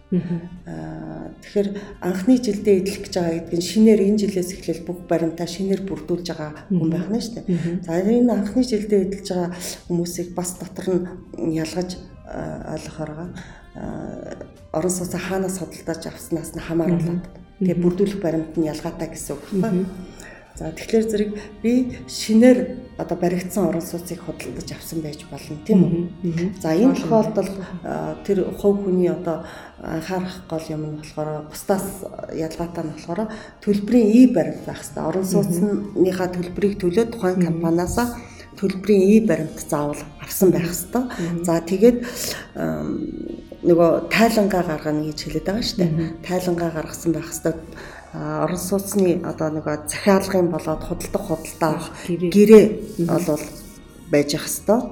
Аа 0.70 1.34
тэгэхээр 1.42 1.68
анхны 1.98 2.34
жилдээ 2.38 2.74
эдэлэх 2.78 3.02
гэж 3.10 3.14
байгаа 3.18 3.34
гэдэг 3.42 3.58
нь 3.58 3.68
шинээр 3.70 4.00
энэ 4.06 4.20
жилээс 4.22 4.50
эхлээл 4.54 4.86
бүх 4.86 4.98
баримтаа 5.10 5.48
шинээр 5.50 5.82
бүрдүүлж 5.82 6.26
байгаа 6.30 6.50
хүн 6.70 6.90
байх 6.94 7.08
нь 7.10 7.18
шүү 7.18 7.34
дээ. 7.42 7.82
За 7.82 7.98
энэ 7.98 8.30
анхны 8.30 8.62
жилдээ 8.62 9.00
эдэлж 9.02 9.28
байгаа 9.34 9.50
хүмүүсийг 9.90 10.28
бас 10.38 10.50
дотор 10.62 10.86
нь 11.42 11.54
ялгаж 11.58 11.98
ойлгохоор. 12.30 13.34
Орон 14.70 14.92
сууцаа 14.94 15.18
хаанаас 15.18 15.58
судалдаж 15.58 16.06
авснаас 16.06 16.54
нь 16.54 16.62
хамааруулаад 16.62 17.26
тэгээ 17.58 17.82
бүрдүүлэх 17.82 18.22
баримт 18.22 18.54
нь 18.54 18.70
ялгаатай 18.70 19.10
гэсэн 19.10 19.34
үг 19.34 19.42
байна. 19.58 19.90
За 20.60 20.68
тэгэхээр 20.76 21.04
зэрэг 21.08 21.30
би 21.64 21.96
шинээр 22.04 22.58
одоо 23.00 23.16
баригдсан 23.16 23.72
орон 23.72 23.80
сууцыг 23.80 24.20
худалдаж 24.20 24.68
авсан 24.76 25.00
байж 25.00 25.24
болно 25.32 25.56
тийм 25.64 25.80
үү. 26.20 26.60
За 26.60 26.76
энэ 26.76 27.00
тохиолдолд 27.00 27.56
тэр 28.28 28.44
хувь 28.60 28.84
хүний 28.84 29.08
одоо 29.08 29.48
анхаарах 29.80 30.44
гол 30.52 30.66
юм 30.68 30.82
нь 30.84 30.96
болохоор 31.00 31.48
бусдаас 31.48 32.04
ялгаатай 32.28 32.84
нь 32.84 32.92
болохоор 32.92 33.32
төлбөрийн 33.64 34.08
и 34.12 34.20
баримт 34.28 34.68
байх 34.68 34.84
хэрэгтэй. 34.84 35.08
Орон 35.08 35.24
сууцныхаа 35.24 36.28
төлбөрийг 36.28 36.76
төлөө 36.76 37.04
тухайн 37.08 37.40
компаниасаа 37.40 38.20
төлбөрийн 38.60 39.04
и 39.16 39.16
баримт 39.24 39.56
заавал 39.64 40.04
авсан 40.20 40.52
байх 40.52 40.68
хэрэгтэй. 40.68 41.04
За 41.40 41.56
тэгээд 41.64 42.04
нөгөө 43.64 44.12
тайлангаа 44.12 44.62
гаргана 44.68 45.08
гэж 45.08 45.18
хэлээд 45.24 45.48
байгаа 45.48 45.64
шүү 45.64 45.78
дээ. 45.80 46.20
Тайлангаа 46.20 46.70
гаргасан 46.76 47.12
байх 47.16 47.32
хэрэгтэй 47.32 47.56
орон 48.14 48.58
сууцны 48.58 49.22
одоо 49.22 49.48
нөгөө 49.54 49.86
захиалгын 49.86 50.50
болоод 50.50 50.82
худалдах 50.82 51.24
худалдаа 51.26 51.70
авах 51.70 51.88
гэрээ. 52.08 52.66
бол 53.26 53.44
байж 54.10 54.34
ах 54.34 54.46
хэвээр. 54.50 54.90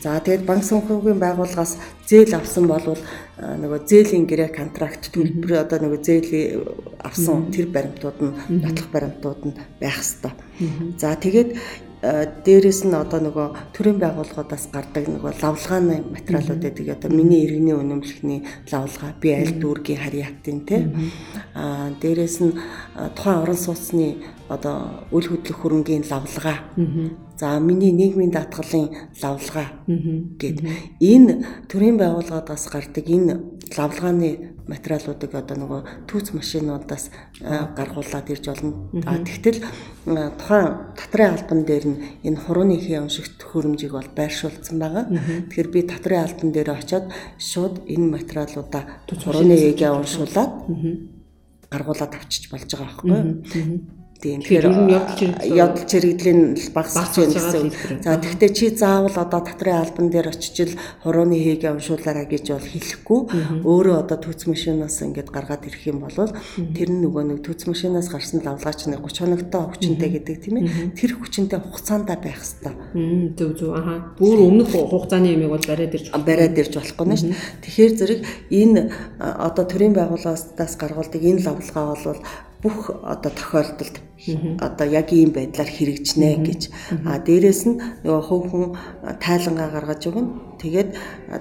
За 0.00 0.16
тэгээд 0.24 0.48
банк 0.48 0.64
санхүүгийн 0.64 1.20
байгууллагаас 1.20 1.76
зээл 2.08 2.32
авсан 2.40 2.64
бол 2.64 2.96
нөгөө 3.36 3.80
зээлийн 3.84 4.24
гэрээ 4.24 4.50
контракт 4.56 5.12
төлбөр 5.12 5.52
одоо 5.60 5.78
нөгөө 5.84 6.00
зээлийн 6.00 6.64
авсан 7.04 7.52
тэр 7.52 7.68
баримтууд 7.68 8.18
нь 8.24 8.32
нотлох 8.64 8.88
баримтууд 8.88 9.40
нь 9.52 9.58
байх 9.76 10.00
хэвээр. 10.00 10.32
За 10.96 11.12
тэгээд 11.12 11.50
Э, 11.60 11.85
дээрэс 12.46 12.80
нь 12.86 12.94
одоо 12.94 13.20
нөгөө 13.24 13.48
төрийн 13.74 13.98
байгууллагуудаас 13.98 14.70
гардаг 14.70 15.04
нөгөө 15.10 15.32
лавлгааны 15.42 15.96
материалууд 16.14 16.62
гэдэг 16.62 16.86
одоо 16.94 17.10
миний 17.10 17.42
иргэний 17.46 17.74
үнэмлэхний 17.74 18.40
лавлгаа 18.70 19.12
би 19.20 19.28
аль 19.34 19.58
дүүргийн 19.58 20.02
харьяатын 20.04 20.58
те. 20.68 20.76
Аа 21.54 21.90
дээрэс 21.98 22.36
нь 22.44 22.52
тухайн 23.16 23.42
орон 23.42 23.58
сууцны 23.58 24.22
одоо 24.48 25.06
үл 25.10 25.26
хөдлөх 25.26 25.58
хөрөнгийн 25.60 26.04
лавлгаа 26.10 26.58
за 27.38 27.58
миний 27.60 27.92
нийгмийн 27.92 28.30
даатгалын 28.30 28.88
лавлгаа 29.22 29.68
гэд. 30.40 30.64
Энэ 31.00 31.66
төрийн 31.68 31.98
байгууллагаас 31.98 32.70
гардаг 32.72 33.06
энэ 33.06 33.34
лавлгааны 33.76 34.56
материалуудыг 34.66 35.32
одоо 35.34 35.56
нөгөө 35.56 35.80
түүц 36.08 36.32
машинуудаас 36.34 37.10
гаргуулад 37.42 38.26
ирж 38.30 38.44
болно. 38.50 38.90
А 39.04 39.18
тэгтэл 39.20 39.62
тухайн 40.40 40.96
татрын 40.96 41.34
албан 41.36 41.60
дээр 41.66 41.86
нь 41.86 41.98
энэ 42.24 42.40
хурууны 42.40 42.74
ихийн 42.78 43.06
уншигт 43.06 43.42
хөрөмжийг 43.42 43.92
бол 43.94 44.10
байршуулсан 44.16 44.78
байгаа. 44.78 45.04
Тэгэхээр 45.06 45.70
би 45.70 45.80
татрын 45.86 46.24
албан 46.24 46.50
дээр 46.50 46.70
очиод 46.72 47.06
шууд 47.38 47.86
энэ 47.86 48.10
материалуудаа 48.16 48.82
хурууны 49.06 49.54
игээ 49.54 49.92
уншуулад 49.92 50.52
гаргуулад. 51.70 52.12
авчиж 52.14 52.50
болж 52.50 52.70
байгаа 52.70 52.90
байхгүй. 52.90 53.95
Тийм 54.16 54.40
тэгэхээр 54.40 54.66
явдал 55.52 55.84
чирэгдлийн 55.84 56.56
багасч 56.72 57.20
байна 57.20 57.36
гэсэн. 57.36 58.00
За 58.00 58.16
тэгвэл 58.16 58.56
чи 58.56 58.72
заавал 58.72 59.12
одоо 59.12 59.40
татрын 59.44 59.84
албан 59.84 60.08
дээр 60.08 60.32
очиж 60.32 60.72
л 60.72 60.78
хурууны 61.04 61.36
хийгээ 61.36 61.76
уншуулаарай 61.76 62.24
гэж 62.24 62.56
бол 62.56 62.64
хэлэхгүй. 62.64 63.20
Өөрөө 63.60 63.96
одоо 64.00 64.16
төц 64.16 64.48
машинаас 64.48 65.04
ингээд 65.04 65.28
гаргаад 65.28 65.68
ирэх 65.68 65.84
юм 65.84 66.00
бол 66.08 66.16
тэр 66.16 66.88
нь 66.88 67.04
нөгөө 67.04 67.24
нэг 67.36 67.38
төц 67.44 67.68
машинаас 67.68 68.08
гарсан 68.08 68.40
лавлгаач 68.40 68.88
нэг 68.88 69.04
30 69.04 69.20
хоногтой 69.20 69.62
хүчинтэй 69.68 70.10
гэдэг 70.16 70.36
тийм 70.40 70.56
ээ. 70.64 70.96
Тэр 70.96 71.20
хүчинтэй 71.20 71.60
хугацаанд 71.60 72.08
байх 72.08 72.40
хэвээр. 72.40 73.36
Зөв 73.36 73.50
зөв 73.60 73.76
аха. 73.76 74.16
Бүр 74.16 74.38
өмнөх 74.48 74.72
хугацааны 74.72 75.36
ямиг 75.36 75.52
бол 75.52 75.66
бариад 75.68 75.92
ирж 75.92 76.08
бариад 76.16 76.56
ирж 76.56 76.72
болохгүй 76.80 77.06
нэ 77.06 77.16
шүү. 77.20 77.32
Тэгэхээр 77.68 77.92
зэрэг 78.00 78.20
энэ 78.48 78.80
одоо 79.20 79.64
төрийн 79.68 79.92
байгууллагаас 79.92 80.74
гаргуулдаг 80.80 81.20
энэ 81.20 81.44
лавлгаа 81.44 81.96
бол 82.00 82.20
бүх 82.66 82.90
одоо 83.12 83.30
тохиолдолд 83.30 83.96
одоо 84.60 84.86
яг 84.86 85.12
ийм 85.12 85.30
байдлаар 85.30 85.70
хэрэгжнэ 85.70 86.30
гэж. 86.46 86.62
А 87.06 87.18
дээрэс 87.18 87.62
нь 87.68 87.80
нөгөө 88.04 88.22
хөв 88.26 88.42
хүн 88.50 88.64
тайлангаа 89.20 89.68
гаргаж 89.70 90.02
өгнө. 90.10 90.56
Тэгээд 90.56 90.90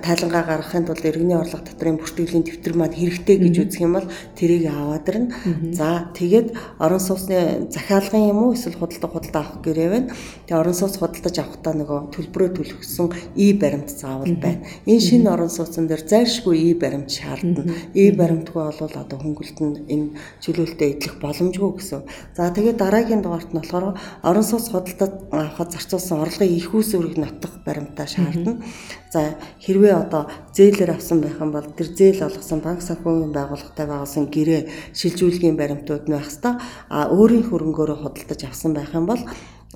тайлангаа 0.04 0.44
гаргахын 0.44 0.86
тулд 0.86 1.06
иргэний 1.08 1.40
орлого 1.40 1.64
татрын 1.64 1.96
бүртгэлийн 1.98 2.44
дэвтэр 2.44 2.76
маань 2.76 2.94
хэрэгтэй 3.00 3.38
гэж 3.40 3.56
үзэх 3.64 3.82
юм 3.88 3.96
бол 3.96 4.08
тэрийг 4.36 4.68
аваад 4.68 5.08
ирнэ. 5.08 5.32
За 5.72 6.12
тэгээд 6.12 6.52
орон 6.84 7.00
сууцны 7.00 7.72
захиалгын 7.72 8.28
юм 8.28 8.40
уу 8.44 8.54
эсвэл 8.54 8.76
худалдаа 8.76 9.10
худалдаа 9.10 9.42
авах 9.42 9.64
гэрээ 9.64 9.90
байна. 9.90 10.12
Тэгээд 10.46 10.60
орон 10.60 10.76
сууц 10.76 10.96
худалдаж 11.00 11.36
авахдаа 11.40 11.74
нөгөө 11.80 12.00
төлбөрөө 12.12 12.50
төлөхсөн 12.60 13.08
и 13.40 13.48
баримт 13.56 13.90
заавал 13.90 14.36
байна. 14.36 14.68
Энэ 14.84 15.00
шинэ 15.08 15.32
орон 15.32 15.50
сууцсан 15.50 15.88
дээр 15.88 16.04
зайлшгүй 16.04 16.58
и 16.68 16.74
баримт 16.76 17.10
шаардна. 17.10 17.72
И 17.96 18.12
баримтгүй 18.12 18.64
бол 18.68 18.96
одоо 19.00 19.18
хөнгөлтөнд 19.20 19.88
энэ 19.88 20.20
чөлөөлтөд 20.44 20.92
идэх 20.92 21.24
боломжгүй 21.24 21.72
гэсэн. 21.80 22.04
За 22.36 22.52
тэгээд 22.52 22.75
дараагийн 22.76 23.24
дугаарт 23.24 23.52
нь 23.52 23.60
болохоор 23.60 23.96
орон 24.24 24.46
сууц 24.46 24.70
худалдаа 24.70 25.10
авахд 25.32 25.74
зарцуулсан 25.74 26.22
орлогын 26.22 26.56
их 26.56 26.70
үүсвэрийг 26.76 27.18
нотох 27.18 27.64
баримтаа 27.66 28.08
шаардна. 28.08 28.62
За 29.10 29.40
хэрвээ 29.64 29.96
одоо 29.96 30.28
зээлээр 30.52 30.92
авсан 30.96 31.24
байх 31.24 31.40
юм 31.40 31.52
бол 31.56 31.66
тэр 31.66 31.90
зээл 31.96 32.28
олгосон 32.28 32.60
банк 32.60 32.82
санхүүгийн 32.84 33.32
байгууллагатай 33.32 33.86
байгуулсан 33.88 34.28
гэрээ 34.28 34.62
шилжүүлгийн 34.92 35.56
баримтууд 35.56 36.06
нь 36.12 36.16
байх 36.16 36.30
хэвээр 36.30 36.60
а 36.92 37.10
өөрийн 37.16 37.48
хөрөнгөөрөө 37.48 37.98
худалдаж 38.04 38.42
авсан 38.44 38.72
байх 38.76 38.92
юм 38.92 39.06
бол 39.08 39.22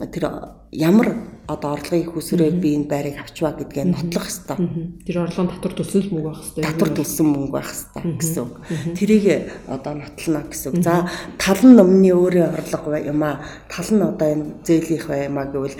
тэр 0.07 0.23
ямар 0.71 1.15
одоо 1.49 1.73
орлогын 1.73 2.05
их 2.05 2.13
үсрээр 2.13 2.61
би 2.61 2.77
энэ 2.77 2.85
байрыг 2.85 3.17
авчваа 3.17 3.57
гэдгээ 3.57 3.85
нотлох 3.89 4.29
хэвээр. 4.29 5.01
Тэр 5.01 5.17
орлогын 5.25 5.49
татвар 5.49 5.73
төлсөн 5.73 6.05
мөнгө 6.13 6.29
байх 6.29 6.41
хэвээр. 6.45 6.67
Татвар 6.69 6.91
төлсөн 6.93 7.25
мөнгө 7.25 7.53
байх 7.57 7.69
хэвээр 7.73 8.17
гэсэн 8.21 8.41
үг. 8.45 8.53
Тэрийг 8.93 9.25
одоо 9.65 9.93
нотлоно 9.97 10.41
гэсэн 10.45 10.69
үг. 10.69 10.83
За 10.85 11.09
тал 11.41 11.61
нь 11.65 11.81
өмнө 11.81 12.13
өөрөө 12.13 12.47
орлого 12.53 12.97
юм 13.01 13.21
аа. 13.25 13.41
Тал 13.65 13.89
нь 13.89 14.05
одоо 14.05 14.27
энэ 14.29 14.45
зээлийнх 14.61 15.09
баймаа 15.09 15.45
гэвэл 15.49 15.77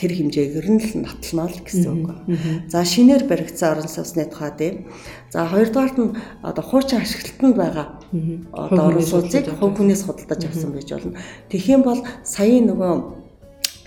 тэр 0.00 0.10
хэмжээгээр 0.16 0.68
нь 0.72 0.80
л 0.80 0.92
нотлоно 1.04 1.44
л 1.52 1.60
гэсэн 1.60 1.92
үг. 1.92 2.08
За 2.72 2.80
шинээр 2.88 3.28
баригдсан 3.28 3.68
орон 3.76 3.88
сууцны 3.92 4.24
тухай 4.32 4.52
тийм. 4.56 4.88
За 5.28 5.44
хоёрдугаарт 5.44 5.96
нь 6.00 6.16
одоо 6.40 6.64
хуучин 6.64 7.04
ашиглалтанд 7.04 7.56
байгаа 7.60 8.00
одоо 8.48 8.84
орон 8.88 9.04
сууцыг 9.04 9.44
хувь 9.60 9.76
хүнээс 9.76 10.08
худалдаж 10.08 10.40
авсан 10.48 10.72
байж 10.72 10.88
болно. 10.88 11.20
Тэгэх 11.52 11.68
юм 11.68 11.82
бол 11.84 12.00
саяын 12.24 12.72
нөгөө 12.72 13.21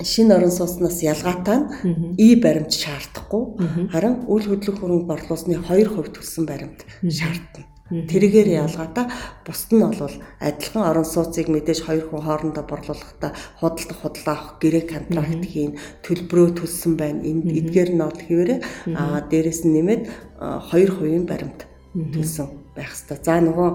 шинэ 0.04 0.36
орон 0.36 0.52
сууцнаас 0.52 1.00
ялгаатай. 1.04 1.60
Нь 1.84 2.16
и 2.18 2.36
баримт 2.36 2.74
шаардахгүй. 2.74 3.90
Харин 3.94 4.28
үйл 4.28 4.46
хөдлөх 4.52 4.80
хөрөнгө 4.80 5.14
орлуулсны 5.16 5.56
2% 5.62 6.12
төлсөн 6.16 6.44
баримт 6.46 6.84
шаардна. 7.04 7.64
Тэргээр 7.86 8.66
ялгаатай. 8.66 9.06
Бусд 9.46 9.70
нь 9.72 9.86
бол 9.86 10.16
адилхан 10.42 10.84
орон 10.90 11.06
сууцыг 11.06 11.48
мэдээж 11.54 11.86
хоёр 11.86 12.10
хүн 12.10 12.26
хоорондоо 12.26 12.66
борлуулахдаа 12.66 13.32
худалдах 13.62 14.00
худлаа 14.02 14.36
авах 14.36 14.58
гэрээ 14.60 14.84
контракт 14.90 15.46
хийн 15.46 15.78
төлбөрөө 16.02 16.50
төлсөн 16.60 16.98
байна. 16.98 17.22
Энд 17.22 17.46
эдгээр 17.46 17.92
нот 17.94 18.18
хэвээрээ 18.26 18.60
аа 18.98 19.22
дээрэс 19.30 19.70
нь 19.70 19.74
нэмээд 19.78 20.02
2% 20.42 21.30
баримт 21.30 21.70
төлсөн 21.94 22.65
байх 22.76 22.92
хэвээр. 22.92 23.24
За 23.24 23.40
нөгөө 23.40 23.70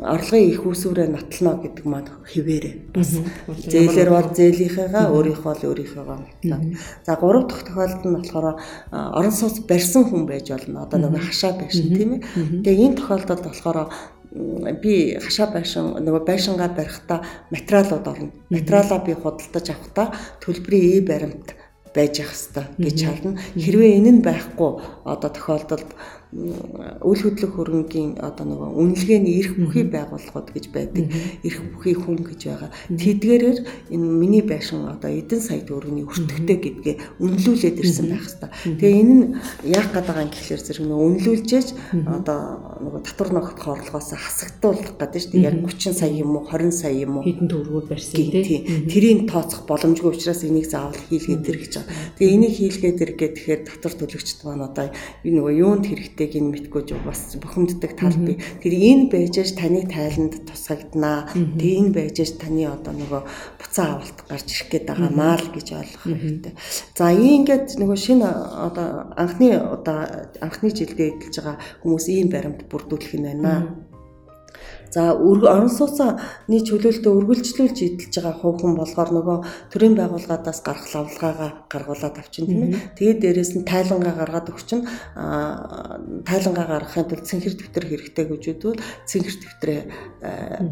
орлогын 0.00 0.48
их 0.48 0.64
үүсвэрээ 0.64 1.08
нотлно 1.12 1.52
гэдэг 1.60 1.84
маань 1.84 2.10
хിവэрэ. 2.24 2.90
Бас 2.96 3.20
зээлэр 3.68 4.10
бол 4.10 4.28
зээлийнхээгаа 4.32 5.06
өөрийнхөө 5.12 5.54
л 5.60 5.68
өөрийнхөөгаа 5.68 6.18
нотлоо. 6.24 6.60
За 7.04 7.12
гурав 7.20 7.44
дахь 7.46 7.64
тохиолдолд 7.68 8.04
нь 8.08 8.16
болохоор 8.16 8.46
орон 8.90 9.34
сууц 9.36 9.60
барьсан 9.68 10.08
хүн 10.08 10.24
байж 10.24 10.48
болно. 10.48 10.88
Одоо 10.88 10.98
нөгөө 11.04 11.22
хашаа 11.28 11.52
байшин 11.60 11.92
тийм 11.92 12.10
ээ. 12.16 12.20
Тэгээ 12.64 12.86
энэ 12.88 12.98
тохиолдолд 12.98 13.44
болохоор 13.44 13.78
би 14.30 15.18
хашаа 15.18 15.50
байшин 15.52 16.00
нөгөө 16.00 16.22
байшингаа 16.24 16.70
барихтаа 16.72 17.20
материалууд 17.50 18.06
орно. 18.06 18.30
Материалаа 18.48 18.98
би 19.04 19.12
худалдаж 19.12 19.66
авахдаа 19.68 20.14
төлбөрийн 20.40 20.96
и 20.96 21.00
баримт 21.02 21.48
байж 21.94 22.22
ах 22.22 22.30
хэвээр 22.34 22.70
гэж 22.78 22.98
харна. 23.02 23.38
Хэрвээ 23.58 23.98
энэ 23.98 24.12
нь 24.14 24.22
байхгүй 24.22 24.70
одоо 25.02 25.30
тохиолдолд 25.34 25.90
үйл 26.30 27.22
хөдлөх 27.26 27.58
хөрөнгийн 27.58 28.22
одоо 28.22 28.46
нөгөө 28.46 28.70
үнэлгээний 28.78 29.34
эрх 29.42 29.58
бүхий 29.58 29.82
байгууллагууд 29.90 30.48
гэж 30.54 30.64
байдаг. 30.70 31.10
Эрх 31.42 31.58
бүхий 31.74 31.98
хүн 31.98 32.22
гэж 32.22 32.40
байгаа. 32.46 32.70
Тэдгээрээр 32.86 33.58
энэ 33.90 34.06
миний 34.06 34.44
байшин 34.46 34.86
одоо 34.86 35.10
эдэн 35.10 35.42
сая 35.42 35.58
төгрөгийн 35.66 36.06
өртөгтэй 36.06 36.58
гэдгээ 36.62 36.96
үнэлүүлээд 37.18 37.82
ирсэн 37.82 38.06
байх 38.14 38.30
хэвээр. 38.30 38.78
Тэгээ 38.78 39.00
энэ 39.02 39.14
нь 39.18 39.24
яах 39.74 39.90
гээд 39.90 40.06
байгаа 40.06 40.22
юм 40.22 40.30
гэхэлэр 40.30 40.62
зэрэг 40.62 40.86
нөгөө 40.86 41.06
үнэлүүлжээж 41.10 41.68
одоо 41.98 42.38
нөгөө 42.78 43.00
татвар 43.10 43.30
ногдох 43.34 43.66
орлогоос 43.74 44.10
хасагдуулах 44.14 44.94
гэдэг 45.02 45.34
дээ. 45.34 45.46
Яг 45.50 45.56
30 45.66 45.98
сая 45.98 46.14
юм 46.14 46.38
уу 46.38 46.46
20 46.46 46.70
сая 46.70 46.94
юм 46.94 47.18
уу 47.18 47.26
хэдэн 47.26 47.50
төгрөгөөр 47.50 47.86
барьсан 47.90 48.14
тийм. 48.30 48.86
Тэрийг 48.86 49.26
тооцох 49.26 49.66
боломжгүй 49.66 50.14
учраас 50.14 50.46
энийг 50.46 50.70
заавал 50.70 50.94
хийлгээд 51.10 51.48
ир 51.50 51.58
гэж 51.58 51.72
байгаа. 51.74 51.94
Тэгээ 52.22 52.34
энийг 52.38 52.54
хийлгээд 52.54 53.02
ир 53.02 53.12
гэхээр 53.18 53.60
татвар 53.66 53.94
төлөгчд 53.98 54.38
маань 54.46 54.66
одоо 54.68 54.86
энэ 55.26 55.36
нөгөө 55.40 55.54
юунд 55.58 55.84
хэрэгтэй 55.90 56.19
хэрэгтэйг 56.20 56.44
нь 56.44 56.52
мэдгүй 56.52 56.82
бас 57.00 57.36
бухимддаг 57.40 57.96
тал 57.96 58.16
бий. 58.20 58.36
Тэр 58.60 58.74
энэ 58.76 59.08
байжээж 59.08 59.56
таны 59.56 59.88
тайланд 59.88 60.44
тусагднаа. 60.44 61.32
Тэг 61.32 61.70
энэ 61.80 61.94
байжээж 61.96 62.36
таны 62.36 62.68
одоо 62.68 62.92
нөгөө 62.92 63.22
буцаа 63.56 63.96
авалт 63.96 64.20
гарч 64.28 64.48
ирэх 64.52 64.68
гээд 64.68 64.84
байгаа 64.92 65.10
маа 65.16 65.36
л 65.40 65.48
гэж 65.48 65.68
ойлгох 65.72 66.04
хэрэгтэй. 66.04 66.52
За 66.92 67.08
ингээд 67.08 67.80
нөгөө 67.80 67.96
шинэ 67.96 68.28
одоо 68.28 68.88
анхны 69.16 69.48
одоо 69.56 70.28
анхны 70.44 70.68
жилдээ 70.68 71.08
эдэлж 71.16 71.36
байгаа 71.40 71.56
хүмүүс 71.80 72.06
ийм 72.12 72.28
баримт 72.28 72.68
бүрдүүлэх 72.68 73.16
нь 73.16 73.24
байна. 73.24 73.88
За 74.90 75.14
орон 75.14 75.70
сууцны 75.70 76.18
чөлөөлтөд 76.50 77.06
үргэлжлүүлж 77.06 77.78
идэлж 77.78 78.14
байгаа 78.18 78.34
хувь 78.42 78.58
хүн 78.58 78.74
болохоор 78.74 79.10
нөгөө 79.14 79.38
төрийн 79.70 79.94
байгууллагаас 79.94 80.60
гарах 80.66 80.86
лавлгаагаа 80.90 81.50
гаргуулад 81.70 82.18
авчин 82.18 82.46
тийм 82.50 82.62
ээ. 82.74 82.98
Тэгээд 82.98 83.18
дээрэс 83.22 83.52
нь 83.54 83.68
тайлангаа 83.70 84.14
гаргаад 84.18 84.50
өгч 84.50 84.70
нь 84.74 84.84
тайлангаа 86.26 86.66
гаргахын 86.66 87.06
тулд 87.06 87.22
цэнхэр 87.22 87.54
дэвтэр 87.54 87.86
хэрэгтэй 87.86 88.24
гэж 88.26 88.42
үдвэл 88.50 88.82
цэнхэр 89.06 89.36
дэвтрээ 89.38 89.80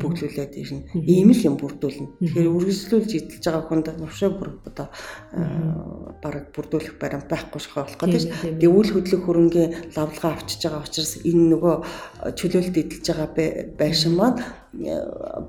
бүглүүлээд 0.02 0.52
ирнэ. 0.66 0.83
Ийм 0.98 1.31
л 1.31 1.46
юм 1.46 1.57
бүрдүүлнэ. 1.62 2.18
Тэгэхээр 2.18 2.52
үргэлжлүүлж 2.59 3.11
идэлж 3.14 3.44
байгаа 3.46 3.64
хүнд 3.70 3.87
навшаа 4.02 4.31
бүр 4.35 4.50
одоо 4.66 4.87
бараг 6.18 6.50
бүрдүүлэх 6.59 6.98
баримт 6.98 7.31
байхгүй 7.31 7.61
шахаа 7.62 7.87
болох 7.87 8.02
гэдэг. 8.02 8.59
Тэгээд 8.59 8.74
үйл 8.74 8.90
хөдлөх 8.98 9.22
хөрөнгөний 9.22 9.94
лавлгаа 9.94 10.33
авчиж 10.35 10.61
байгаа 10.66 10.83
учраас 10.83 11.12
энэ 11.22 11.44
нөгөө 11.54 11.74
чөлөөлт 12.35 12.76
идэлж 12.83 13.07
байгаа 13.14 13.31
байшин 13.78 14.08
э, 14.16 14.97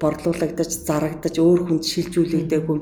борлуулагдаж 0.02 0.72
зарагдаж 0.88 1.36
өөр 1.40 1.70
хүнд 1.70 1.84
шилжүүлэгдээгүй 1.88 2.78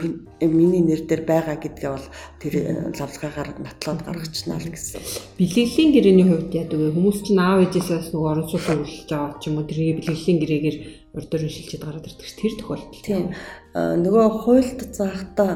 миний 0.47 0.81
нэр 0.81 1.05
дээр 1.05 1.23
байгаа 1.27 1.57
гэдгээ 1.61 1.91
бол 1.93 2.07
тэр 2.41 2.53
э, 2.57 2.73
лавлгаагаар 2.97 3.49
нотлоод 3.61 4.01
гаргачнаа 4.07 4.57
л 4.57 4.71
гэсэн. 4.73 5.01
Бэлгэлийн 5.37 5.91
гэрээний 5.93 6.27
хувьд 6.29 6.51
яадаг 6.57 6.79
вэ? 6.79 6.95
Хүмүүс 6.97 7.19
чинь 7.27 7.41
аав 7.41 7.59
ээжээсээс 7.67 8.09
нөгөө 8.15 8.31
орон 8.31 8.47
сууцаа 8.49 8.75
үлж 8.81 9.09
аваад 9.13 9.37
ч 9.41 9.43
юм 9.51 9.57
уу 9.59 9.69
тэрийг 9.69 10.01
бэлгэлийн 10.01 10.39
гэрээгээр 10.41 10.77
урдуур 11.17 11.43
шилжиж 11.49 11.81
гараад 11.81 12.05
ирдэг 12.05 12.27
ш 12.27 12.33
тэр 12.37 12.53
тохиолдол. 12.57 13.01
Тийм. 13.01 13.33
Нөгөө 13.77 14.27
хуульд 14.41 14.79
заахта 14.97 15.47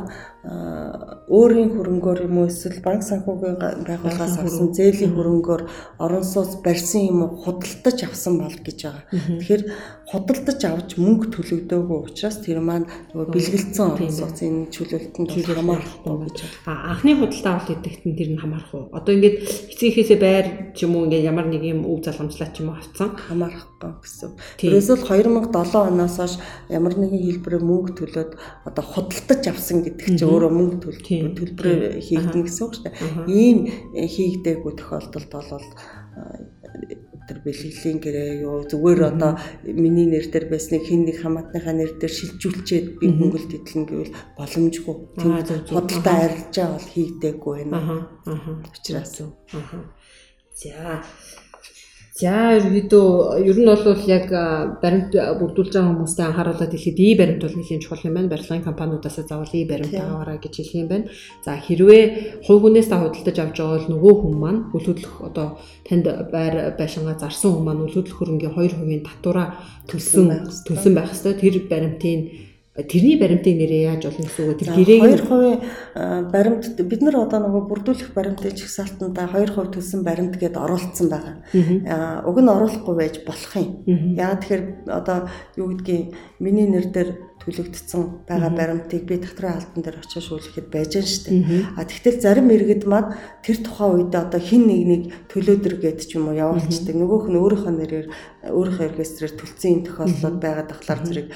өөрийн 0.41 1.77
хөрөнгөөр 1.77 2.25
юм 2.25 2.41
уу 2.41 2.49
эсвэл 2.49 2.81
банк 2.81 3.05
санхүүгийн 3.05 3.61
байгууллагаас 3.61 4.41
авсан 4.41 4.73
зээлийн 4.73 5.13
хөрөнгөөр 5.13 5.63
орон 6.01 6.25
сууц 6.25 6.57
барьсан 6.65 7.13
юм 7.13 7.21
уу 7.29 7.45
худалдаж 7.45 8.09
авсан 8.09 8.41
бол 8.41 8.57
гэж 8.57 8.79
байгаа. 8.89 9.05
Тэгэхээр 9.37 9.63
худалдаж 10.09 10.59
авч 10.65 10.89
мөнгө 10.97 11.29
төлөгдөөгүй 11.29 11.99
учраас 12.09 12.41
тэр 12.41 12.57
маань 12.57 12.89
нөгөө 13.13 13.31
бэлгэлцсэн 13.37 13.85
орон 13.85 14.11
сууцын 14.11 14.55
чөлөөлтөнд 14.73 15.29
хамаарахгүй 15.29 16.15
гэж 16.25 16.37
байна. 16.65 16.89
Анхны 16.89 17.13
худалдаа 17.21 17.53
авалт 17.61 17.69
гэдэгт 17.69 18.03
нь 18.09 18.17
тэр 18.17 18.29
нь 18.33 18.41
хамаарах 18.41 18.73
уу? 18.73 18.89
Одоо 18.97 19.13
ингээд 19.13 19.37
эцгийнхээсээ 19.77 20.19
байр 20.19 20.47
ч 20.73 20.89
юм 20.89 20.97
уу 20.97 21.05
ингээд 21.05 21.29
ямар 21.31 21.47
нэг 21.47 21.63
юм 21.63 21.85
өв 21.85 22.01
залгамжлаа 22.01 22.49
ч 22.49 22.65
юм 22.65 22.73
уу 22.73 22.81
авцсан 22.81 23.13
хамаарахгүй 23.13 23.91
гэсэн. 24.03 24.35
Тэрээс 24.57 24.89
л 24.89 25.05
2007 25.05 25.53
оноос 25.79 26.17
хойш 26.17 26.35
ямар 26.67 26.97
нэгэн 26.97 27.21
хэлбэрээр 27.21 27.63
мөнгө 27.63 27.93
төлөөд 28.11 28.31
одоо 28.67 28.83
худалдаж 28.83 29.43
авсан 29.47 29.87
гэдэг 29.87 30.19
чинь 30.19 30.27
өөрөө 30.27 30.51
мөнгө 30.51 30.77
төлбөр 31.39 31.79
хийгдэн 32.03 32.43
гэсэн 32.43 32.63
үг 32.67 32.73
шүү 32.75 32.83
дээ. 32.85 32.95
Ийм 33.31 33.57
хийгдээгүй 33.95 34.73
тохиолдолд 34.75 35.31
бол 35.31 35.65
тэр 37.31 37.39
бэлгэлийн 37.47 37.99
гэрээ 38.03 38.31
юу 38.43 38.67
зүгээр 38.67 39.01
одоо 39.15 39.39
миний 39.63 40.07
нэр 40.09 40.27
дээр 40.27 40.51
байсныг 40.51 40.83
хин 40.83 41.07
нэг 41.07 41.23
хамаатныхаа 41.23 41.71
нэр 41.71 41.95
дээр 41.95 42.11
шилжүүлчихэд 42.11 42.99
би 42.99 43.07
хөнгөлт 43.07 43.51
идэлнэ 43.55 43.87
гэвэл 43.87 44.15
боломжгүй. 44.35 44.95
Тийм 45.15 45.33
худалдаа 45.71 46.17
арилжаа 46.27 46.67
бол 46.75 46.87
хийгдээгүй 46.91 47.55
байна. 47.63 48.03
Аа. 48.27 48.35
Аа. 48.35 48.59
Учираас. 48.67 49.15
Аа. 49.23 49.87
За 50.59 50.99
За 52.21 52.53
ерөөдөө 52.53 53.41
ер 53.49 53.57
нь 53.57 53.65
бол 53.65 54.01
яг 54.05 54.29
баримт 54.77 55.09
бүрдүүлж 55.41 55.73
байгаа 55.73 55.89
хүмүүстэй 55.89 56.25
анхааруулаад 56.29 56.69
хэлэхэд 56.69 56.99
и 57.01 57.17
баримт 57.17 57.41
бол 57.41 57.57
нэлийн 57.57 57.81
чухал 57.81 58.05
юм 58.05 58.13
байна. 58.13 58.29
Барилгын 58.29 58.61
компаниудаас 58.61 59.17
заавал 59.25 59.49
и 59.57 59.65
баримт 59.65 59.95
аваарай 59.97 60.37
гэж 60.37 60.53
хэлэх 60.53 60.77
юм 60.85 60.89
байна. 60.93 61.09
За 61.41 61.57
хэрвээ 61.57 62.45
хувь 62.45 62.61
хүнээс 62.61 62.93
та 62.93 63.01
худалдаж 63.01 63.37
авч 63.41 63.57
байгаа 63.57 63.73
бол 63.73 63.89
нөгөө 63.89 64.13
хүн 64.21 64.35
маань 64.37 64.61
үл 64.69 64.85
хөдлөх 64.85 65.15
одоо 65.17 65.47
танд 65.81 66.05
байр 66.29 66.77
байшингаа 66.77 67.17
зарсан 67.17 67.57
хүн 67.57 67.65
маань 67.65 67.83
үл 67.89 67.95
хөдлөх 67.97 68.17
хөрөнгийн 68.21 68.53
2% 68.53 69.01
татвараа 69.01 69.57
төлсөн 69.89 70.45
төлсөн 70.61 70.93
байх 70.93 71.09
хэвээр 71.09 71.41
тэр 71.41 71.55
баримтын 71.73 72.50
тэрний 72.71 73.19
баримтыг 73.19 73.55
нэрээ 73.59 73.83
яаж 73.91 74.07
олно 74.07 74.23
гэсэн 74.23 74.47
үг 74.47 74.63
тэр 74.63 74.71
гэрээг 74.79 75.27
2% 75.27 76.31
баримт 76.31 76.63
бид 76.79 77.01
нар 77.03 77.15
одоо 77.27 77.39
нөгөө 77.43 77.67
бүрдүүлэх 77.67 78.15
баримтын 78.15 78.55
чагсаалтанда 78.55 79.27
2% 79.27 79.75
төлсөн 79.75 80.07
баримт 80.07 80.39
гэдээ 80.39 80.55
оруулсан 80.55 81.07
байгаа. 81.11 81.35
Аа 81.51 82.23
уг 82.23 82.39
нь 82.39 82.47
оруулахгүй 82.47 82.95
байж 82.95 83.15
болох 83.27 83.53
юм. 83.59 84.15
Яа 84.15 84.39
тэгэхээр 84.39 84.87
одоо 84.87 85.27
юу 85.59 85.75
гэдгийг 85.75 86.15
миний 86.39 86.67
нэр 86.71 86.87
дээр 86.95 87.09
төлөгдсөн 87.41 88.27
байгаа 88.29 88.51
баримтыг 88.53 89.03
би 89.09 89.17
татрын 89.17 89.57
албан 89.57 89.81
дээр 89.81 89.97
очиж 90.01 90.29
шүүлэхэд 90.29 90.67
байж 90.69 90.91
гэн 90.95 91.07
штэ. 91.09 91.29
А 91.77 91.85
тэгтэл 91.85 92.21
зарим 92.21 92.53
иргэд 92.53 92.85
мад 92.85 93.17
тэр 93.41 93.57
тухайн 93.65 94.09
үед 94.09 94.13
одоо 94.15 94.39
хин 94.39 94.69
нэг 94.69 94.81
нэг 94.85 95.01
төлөөдөр 95.33 95.75
гээд 95.81 95.99
ч 96.05 96.15
юм 96.15 96.29
уу 96.29 96.37
явуулцдаг. 96.37 96.95
Нөгөөх 96.95 97.25
нь 97.29 97.39
өөрийнхөө 97.41 97.73
нэрээр 97.73 98.07
өөрийнхөө 98.49 98.87
регистрээр 98.93 99.33
төлсөн 99.37 99.69
энэ 99.71 99.85
тохиолдлууд 99.89 100.37
байгаад 100.41 100.69
тахлаар 100.69 101.01
зэрэг 101.05 101.27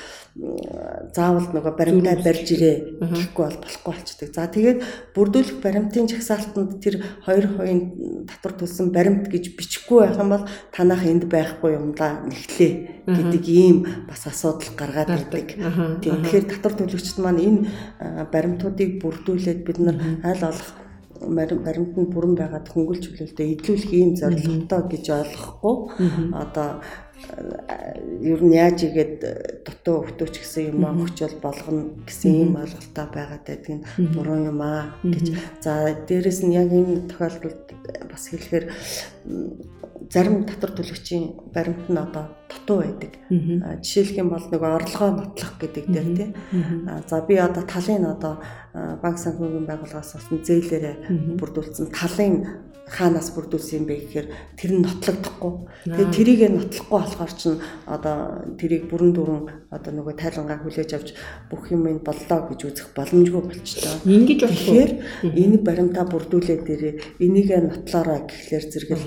заавал 1.15 1.47
нөгөө 1.55 1.73
баримтаа 1.79 2.19
барьж 2.19 2.47
ирээ 2.51 2.99
гэхгүй 2.99 3.43
бол 3.45 3.59
болохгүй 3.63 3.91
болчдөг. 3.95 4.29
За 4.35 4.51
тэгээд 4.51 4.79
бүрдүүлэх 5.15 5.63
баримтын 5.63 6.11
жагсаалтанд 6.11 6.83
тэр 6.83 6.99
2% 7.23 8.27
татвар 8.27 8.53
төлсөн 8.59 8.91
баримт 8.91 9.31
гэж 9.31 9.55
бичихгүй 9.55 10.03
байх 10.03 10.19
юм 10.19 10.29
бол 10.35 10.43
танах 10.75 11.07
энд 11.07 11.31
байхгүй 11.31 11.79
юм 11.79 11.95
да 11.95 12.19
нэхлээ 12.27 13.05
гэдэг 13.07 13.43
ийм 13.47 13.77
бас 14.09 14.27
асуудал 14.27 14.75
гаргаад 14.75 15.13
ирдэг. 15.15 15.47
Тэгэхээр 16.01 16.45
татвар 16.49 16.73
төлөгчд 16.79 17.17
маань 17.21 17.43
энэ 17.47 17.61
баримтуудыг 18.31 18.99
бүрдүүлээд 19.01 19.59
бид 19.67 19.79
нар 19.79 19.97
аль 20.23 20.43
болох 20.43 20.69
баримтанд 21.21 22.09
бүрэн 22.11 22.35
байгаад 22.35 22.67
хөнгөлж 22.69 23.03
хөлөлтөд 23.07 23.51
идэлүүлэх 23.53 23.91
ийм 23.95 24.09
зорилготой 24.19 24.81
гэж 24.91 25.05
ойлгохгүй. 25.15 25.75
Одоо 26.35 26.69
ер 28.21 28.41
нь 28.43 28.53
яаж 28.53 28.83
игээд 28.83 29.15
дутуу 29.65 30.03
өвтөөч 30.03 30.35
гэсэн 30.43 30.75
юм 30.75 30.83
аа 30.85 30.93
хүчил 30.99 31.35
болгоно 31.39 31.95
гэсэн 32.03 32.31
ийм 32.35 32.51
ойлголттой 32.59 33.07
байгаад 33.15 33.43
байдаг 33.47 33.71
нь 33.79 33.85
буруу 34.13 34.39
юм 34.51 34.59
аа 34.61 34.99
гэж. 35.03 35.25
За 35.63 35.95
дээрэс 36.07 36.43
нь 36.43 36.55
яг 36.59 36.69
энэ 36.75 37.07
тохиолдолд 37.09 37.63
бас 38.11 38.23
хэлэхээр 38.29 38.65
зарим 40.11 40.43
татвар 40.43 40.71
төлөгчийн 40.75 41.23
баримт 41.55 41.87
нь 41.89 41.97
одоо 41.97 42.25
дутуу 42.65 42.81
байдаг. 42.81 43.13
Жишээлх 43.81 44.17
юм 44.17 44.29
бол 44.33 44.41
нөгөө 44.41 44.71
орлогоо 44.75 45.11
нотлох 45.13 45.53
гэдэг 45.61 45.85
дээр 45.85 46.09
тий. 46.17 46.29
За 47.07 47.21
би 47.21 47.37
одоо 47.37 47.63
талын 47.63 48.05
одоо 48.09 48.41
банк 48.73 49.17
санхүүгийн 49.21 49.69
байгууллагаас 49.69 50.17
авсан 50.17 50.41
зээлээрээ 50.41 51.37
бүрдүүлсэн 51.37 51.93
талын 51.93 52.73
хаанаас 52.85 53.33
бүрдүүлсэн 53.33 53.81
юм 53.81 53.85
бэ 53.89 53.95
гэхээр 54.05 54.27
тэр 54.61 54.71
нь 54.77 54.85
нотлогдохгүй. 54.85 55.53
Тэгээд 55.89 56.13
тэрийг 56.13 56.41
нотлохгүй 56.53 56.99
болохоор 57.01 57.33
чинь 57.33 57.57
одоо 57.89 58.45
тэрийг 58.61 58.85
бүрэн 58.93 59.11
дүрэн 59.17 59.41
одоо 59.73 59.91
нөгөө 59.91 60.13
тайлангаа 60.21 60.61
хүлээж 60.61 60.91
авч 60.93 61.09
бүх 61.49 61.65
юм 61.73 61.89
ин 61.89 62.05
боллоо 62.05 62.39
гэж 62.45 62.61
үзэх 62.61 62.93
боломжгүй 62.93 63.41
болчихлоо. 63.41 64.05
Ингиж 64.05 64.39
болохоор 64.45 64.91
энэ 65.25 65.57
баримтаа 65.65 66.05
бүрдүүлээд 66.05 66.61
дээрээ 66.61 66.93
энийг 67.25 67.49
нотлоорой 67.49 68.21
гэхлээр 68.29 68.65
зэрэгэл 68.69 69.05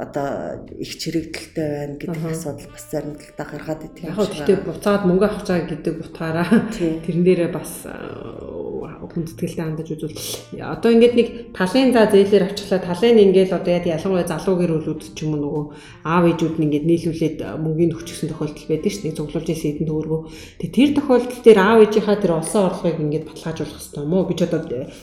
одоо 0.00 0.28
их 0.72 0.92
чирэгдэлтэй 0.96 1.68
байна 1.76 1.96
гэдэг 2.00 2.24
асуудал 2.24 2.72
бас 2.72 2.84
зарим 2.88 3.14
талдаа 3.20 3.46
гаргаад 3.52 3.82
идэв. 3.84 4.08
Яг 4.08 4.16
гэхдээ 4.16 4.58
буцаад 4.64 5.02
мөнгө 5.04 5.26
авах 5.28 5.44
чаа 5.44 5.60
гэдэг 5.68 5.94
утгаараа 6.00 6.48
тэрэн 6.72 7.24
дээрээ 7.24 7.50
бас 7.52 7.84
хүн 7.84 9.24
сэтгэлдээ 9.28 9.64
хандаж 9.64 9.88
үзвэл. 9.92 10.18
Одоо 10.58 10.90
ингээд 10.90 11.14
нэг 11.14 11.28
талын 11.52 11.92
за 11.92 12.08
зээлээр 12.08 12.48
авчлаа 12.48 12.80
талын 12.94 13.18
ингээл 13.18 13.58
одоо 13.58 13.72
яг 13.74 13.86
ялангуяа 13.90 14.30
залуу 14.30 14.54
гэр 14.54 14.72
бүлүүд 14.78 15.02
ч 15.18 15.18
юм 15.26 15.34
уу 15.34 15.42
нөгөө 15.42 15.64
аав 16.06 16.24
ээжүүд 16.30 16.54
нь 16.62 16.64
ингээд 16.70 16.86
нийлүүлээд 16.86 17.38
мөнгөний 17.58 17.90
төвчсөн 17.98 18.30
тохиолдол 18.30 18.70
байдаг 18.70 18.90
шүү 18.94 19.02
дээ. 19.10 19.18
Цуглуулж 19.18 19.48
ирсэн 19.50 19.70
эдэн 19.74 19.88
төгрөгөө. 19.90 20.20
Тэгээ 20.62 20.76
тэр 20.78 20.90
тохиолдол 20.94 21.42
дээр 21.42 21.58
аав 21.58 21.78
ээжийнхаа 21.82 22.18
тэр 22.22 22.32
олсон 22.38 22.62
орлогыг 22.70 23.02
ингээд 23.02 23.26
баталгаажуулах 23.26 23.74
хэрэгтэй 23.74 24.02
юм 24.06 24.14
уу? 24.14 24.30
Ч 24.30 24.40
одоо 24.46 24.60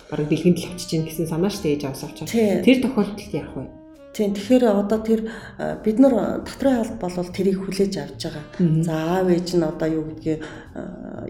бараг 0.07 0.27
дэлгэнд 0.31 0.59
л 0.63 0.67
авчиж 0.71 0.89
гин 0.95 1.03
гэсэн 1.03 1.27
санаа 1.27 1.51
шүү 1.51 1.63
дээ 1.67 1.75
ээж 1.75 1.83
аваас 1.83 2.03
авчаа. 2.07 2.27
Тэр 2.63 2.77
тохиолдолд 2.79 3.35
яах 3.35 3.53
вэ? 3.59 3.80
Тийм 4.11 4.35
тэгэхээр 4.35 4.63
одоо 4.67 4.99
тэр 4.99 5.21
бид 5.83 5.97
нар 5.99 6.43
татрын 6.43 6.83
хаалт 6.83 6.99
бол 6.99 7.31
тэрийг 7.31 7.63
хүлээж 7.63 7.93
авч 7.95 8.21
байгаа. 8.27 8.45
За 8.83 8.93
аав 9.23 9.27
ээж 9.31 9.55
нь 9.55 9.63
одоо 9.63 9.87
юу 9.87 10.03
гэдгийг 10.11 10.43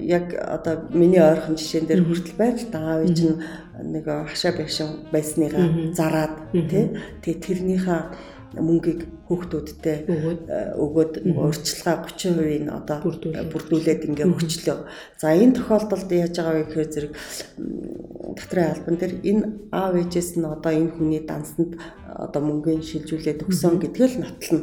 яг 0.01 0.25
одоо 0.33 0.89
миний 0.89 1.21
ойрхон 1.21 1.61
жишээн 1.61 1.85
дээр 1.85 2.01
хүртэл 2.01 2.41
байна 2.41 2.57
л 2.57 2.69
да 2.73 2.79
аав 2.81 3.01
ээж 3.05 3.19
нь 3.21 3.37
нэг 3.85 4.05
хашаа 4.09 4.53
байшин 4.57 4.89
байсныгаа 5.13 5.93
зараад 5.93 6.33
тий 7.21 7.35
тэрнийхээ 7.37 8.01
мөнгийг 8.57 9.05
хүүхдүүдтэй 9.31 9.97
өгөөд 10.75 11.13
урьдчилгаа 11.31 11.95
30% 12.03 12.67
нь 12.67 12.67
одоо 12.67 12.97
бүрдүүлээд 12.99 14.11
ингээ 14.11 14.27
өгчлөө. 14.27 14.77
За 15.15 15.31
энэ 15.31 15.55
тохиолдолд 15.55 16.11
яаж 16.11 16.35
байгаа 16.35 16.55
вэ 16.59 16.63
гэхээр 16.67 16.91
зэрэг 16.91 17.13
татрын 18.35 18.71
албан 18.75 18.95
дээр 18.99 19.13
энэ 19.23 19.43
аав 19.71 19.95
ээжээс 19.95 20.35
нь 20.35 20.43
одоо 20.43 20.71
энэ 20.75 20.93
хүний 20.99 21.23
дансанд 21.23 21.79
одоо 22.11 22.41
мөнгөний 22.43 22.83
шилжүүлээд 22.83 23.47
өгсөн 23.47 23.79
гэдгээл 23.79 24.15
нотлно. 24.19 24.59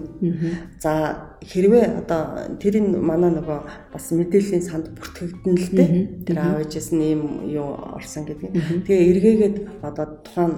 За 0.77 0.93
хэрвээ 1.41 2.05
одоо 2.05 2.21
тэрийн 2.61 2.93
манай 3.01 3.33
нөгөө 3.33 3.93
бас 3.93 4.05
мэдээллийн 4.13 4.65
санд 4.65 4.93
бүртгэгдэн 4.93 5.57
л 5.57 5.69
дээ. 5.73 5.91
Тэр 6.29 6.39
аав 6.39 6.61
ээжээс 6.61 6.93
нь 6.93 7.05
ийм 7.09 7.23
юу 7.49 7.73
орсон 7.97 8.29
гэдэг. 8.29 8.85
Тэгээ 8.85 9.09
эргээгээд 9.17 9.57
одоо 9.81 10.07
тухайн 10.25 10.53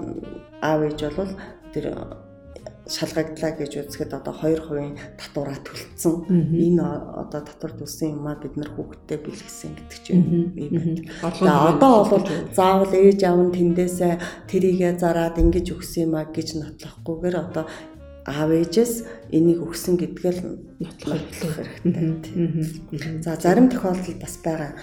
аав 0.59 0.81
ээж 0.87 1.01
бол 1.15 1.33
тэр 1.71 1.87
шалгагдлаа 2.91 3.55
гэж 3.55 3.87
үзэхэд 3.87 4.19
одоо 4.19 4.35
2% 4.35 4.99
татвараа 5.15 5.63
төлцсөн. 5.63 6.27
Энэ 6.51 6.83
одоо 7.23 7.41
татвар 7.47 7.79
төлсөн 7.79 8.19
юмаа 8.19 8.35
бид 8.35 8.59
нар 8.59 8.75
хүүхдтэй 8.75 9.23
бэлгэсэн 9.23 9.79
гэдэг 9.79 9.99
чинь 10.03 10.27
юм 10.27 10.51
байна. 10.59 10.99
За 11.39 11.71
одоо 11.71 12.03
бол 12.11 12.27
заавал 12.51 12.91
ээж 12.91 13.31
аав 13.31 13.39
нь 13.47 13.55
тэндээсээ 13.55 14.51
тэрийгэ 14.51 14.99
зараад 14.99 15.39
ингэж 15.39 15.79
өгсөн 15.79 16.11
юмаа 16.11 16.27
гэж 16.27 16.59
нотлохгүйгээр 16.59 17.37
одоо 17.39 17.71
аав 18.27 18.51
ээжээс 18.51 19.07
энийг 19.31 19.63
өгсөн 19.63 19.95
гэдгээл 19.95 20.43
нотлох 20.83 21.15
хэрэгтэй. 21.15 23.23
За 23.23 23.39
зарим 23.39 23.71
тохиолдолд 23.71 24.19
бас 24.19 24.35
байгаа 24.43 24.75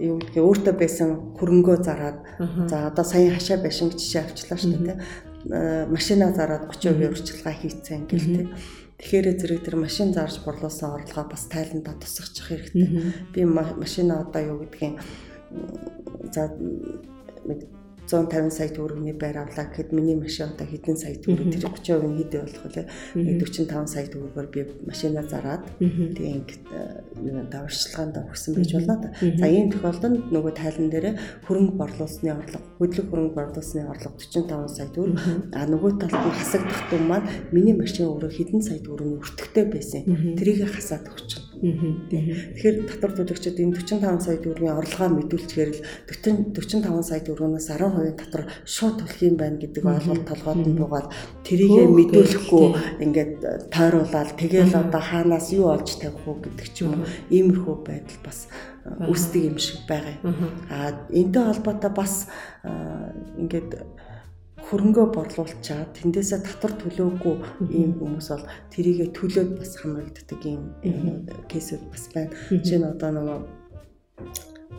юу 0.00 0.18
гэдгийг 0.18 0.42
өөртөө 0.42 0.74
байсан 0.74 1.38
хөрөнгөө 1.38 1.76
зараад 1.86 2.18
за 2.66 2.90
одоо 2.90 3.04
сая 3.06 3.30
хашаа 3.30 3.62
байшин 3.62 3.94
жишээ 3.94 4.26
авчлаа 4.26 4.58
шүү 4.58 4.82
дээ 4.82 4.98
машина 5.44 6.32
зараад 6.32 6.70
30% 6.72 7.08
урьдчилгаа 7.08 7.54
хийцэн 7.54 8.06
гэлтэй. 8.08 8.48
Тэгэхээр 8.98 9.26
зэрэг 9.36 9.60
тэр 9.66 9.76
машин 9.76 10.14
зарж 10.14 10.40
борлуулсан 10.44 10.96
орлогоо 10.96 11.28
бас 11.28 11.44
тайландаа 11.50 11.94
тусгахчих 12.00 12.48
хэрэгтэй. 12.48 12.88
Би 13.34 13.44
машина 13.44 14.24
одоо 14.24 14.42
юу 14.54 14.58
гэдгийг 14.64 15.02
за 16.32 16.48
нэг 17.44 17.68
150 18.08 18.50
сая 18.52 18.68
төгрөгийн 18.68 19.18
байр 19.18 19.38
авлаа 19.40 19.66
гэхэд 19.68 19.92
миний 19.96 20.16
машин 20.16 20.52
одоо 20.52 20.66
хэдэн 20.68 20.96
сая 20.96 21.16
төгрөг 21.16 21.48
тэр 21.52 21.64
30% 21.72 22.04
нь 22.04 22.18
хэдэ 22.20 22.38
болох 22.44 22.64
вэ? 22.68 22.84
45 23.16 23.88
сая 23.88 24.06
төгрөгөөр 24.12 24.48
би 24.52 24.60
машина 24.84 25.22
зараад 25.24 25.64
тэгээ 25.80 26.36
ингээд 26.38 26.64
юу 27.24 27.42
даварчилгаанд 27.48 28.16
өгсөн 28.28 28.52
байж 28.58 28.70
болно. 28.76 29.12
За 29.40 29.46
ийм 29.48 29.72
тохиолдолд 29.72 30.28
нөгөө 30.34 30.52
тайлан 30.52 30.88
дээр 30.92 31.06
хөрөнгө 31.48 31.74
борлуулсны 31.80 32.30
орлого, 32.34 32.64
хөдлөх 32.78 33.06
хөрөнгө 33.08 33.36
борлуулсны 33.38 33.80
орлого 33.88 34.14
45 34.20 34.68
сая 34.76 34.88
төгрөг. 34.92 35.18
А 35.56 35.64
нөгөө 35.64 35.92
талд 36.00 36.14
нь 36.18 36.38
хасагдах 36.38 36.80
дүн 36.90 37.04
маань 37.08 37.28
миний 37.52 37.76
машин 37.76 38.10
өөрөө 38.10 38.30
хэдэн 38.34 38.60
сая 38.60 38.80
төгрөгийн 38.84 39.20
өртөгтэй 39.22 39.64
байсан. 39.70 40.02
Тэрийг 40.36 40.68
хасаад 40.68 41.08
өгч 41.08 41.43
Тэгэхээр 41.62 42.76
татвар 42.88 43.12
төлөгчид 43.14 43.60
энэ 43.60 43.78
45 43.78 44.24
сая 44.24 44.38
төгрөгийн 44.42 44.78
орлогоо 44.78 45.08
мэдүүлчихээр 45.14 45.70
л 45.74 45.80
45 46.10 47.02
сая 47.04 47.20
төгрөгөөс 47.22 47.68
10% 47.70 48.18
татвар 48.18 48.44
шууд 48.64 48.94
төлөх 49.02 49.20
юм 49.22 49.36
байна 49.38 49.58
гэдэг 49.62 49.82
ойлголт 49.84 50.24
толгойд 50.26 50.66
нь 50.66 50.78
буугаад 50.78 51.08
тэрийгэ 51.46 51.82
мэдүүлэхгүй 51.90 52.66
ингээд 53.04 53.34
тойруулаад 53.70 54.30
тэгэл 54.34 54.74
одоо 54.74 55.02
хаанаас 55.02 55.52
юу 55.54 55.70
олж 55.70 55.88
тавих 56.00 56.26
уу 56.26 56.42
гэдэг 56.42 56.68
ч 56.74 56.82
юм 56.82 56.98
уу. 56.98 57.08
Иймэрхүү 57.30 57.76
байдал 57.86 58.20
бас 58.24 58.48
үүсдэг 58.84 59.42
юм 59.48 59.58
шиг 59.58 59.86
байгаа. 59.88 60.16
Юм. 60.22 60.50
Аа 60.68 61.08
энтэй 61.08 61.42
холбоотой 61.42 61.92
бас 61.94 62.28
ингээд 63.38 63.70
хөрөнгөө 64.66 65.06
борлуулчаад 65.16 65.92
тэндээсээ 65.98 66.40
татвар 66.44 66.72
төлөөгүй 66.80 67.36
ийм 67.78 67.92
хүмүүс 68.00 68.28
бол 68.32 68.44
тэрийгэ 68.72 69.06
төлөөд 69.16 69.50
бас 69.60 69.72
хамрагддаг 69.80 70.40
ийм 70.48 70.62
кейсүүд 71.50 71.84
бас 71.92 72.04
байна. 72.14 72.32
Жишээ 72.48 72.80
нь 72.80 72.88
одоо 72.88 73.10
нөгөө 73.12 73.38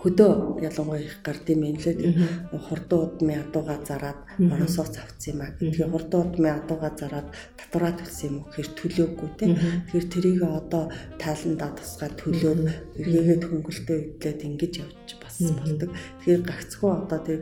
хөдөө 0.06 0.62
ялангуяа 0.62 1.02
их 1.02 1.18
гард 1.26 1.50
юм 1.50 1.64
юм 1.66 1.78
лээ. 1.82 2.14
Хурдан 2.54 3.00
удмын 3.06 3.42
адууга 3.42 3.78
зараад 3.82 4.20
оросоос 4.38 4.94
авцсан 5.02 5.34
юм 5.34 5.42
а. 5.42 5.48
Тэгээ 5.58 5.90
хурдан 5.90 6.22
удмын 6.30 6.54
адууга 6.62 6.90
зараад 6.94 7.28
татвараа 7.58 7.94
төлсөн 7.98 8.28
юм 8.30 8.36
уу 8.38 8.46
гэхээр 8.54 8.70
төлөөгүй 8.78 9.30
те. 9.40 9.46
Тэгэхээр 9.90 10.08
тэрийг 10.14 10.42
одоо 10.46 10.84
тайландаа 11.18 11.72
тусгаад 11.74 12.14
төлөөд 12.22 12.62
эргээгээд 13.02 13.44
хөнгөлтөө 13.50 13.98
идлээд 13.98 14.42
ингэж 14.46 14.74
явж 14.86 15.10
бас 15.18 15.36
болдог. 15.42 15.90
Тэгэхээр 16.22 16.42
гагцхүү 16.54 16.90
одоо 16.94 17.20
тэр 17.26 17.40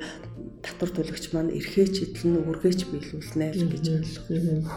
татвар 0.63 0.91
төлөгч 0.95 1.25
маань 1.35 1.51
эрхээч 1.59 1.95
эдлэн 2.07 2.47
үргээч 2.49 2.79
биелүүлнэ 2.89 3.45
л 3.53 3.67
гэж 3.69 3.85
ойлгох. 3.93 4.73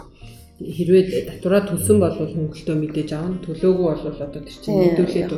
Хэрвээ 0.56 1.04
татвараа 1.30 1.62
төлсөн 1.68 1.98
бол 2.02 2.16
хөнгөлтөө 2.16 2.76
мэдээж 2.76 3.10
аавна 3.14 3.38
төлөөгүй 3.44 3.86
бол 3.86 4.04
одоо 4.26 4.40
тэр 4.42 4.56
чинь 4.60 4.80
мэдүүлээд 4.82 5.30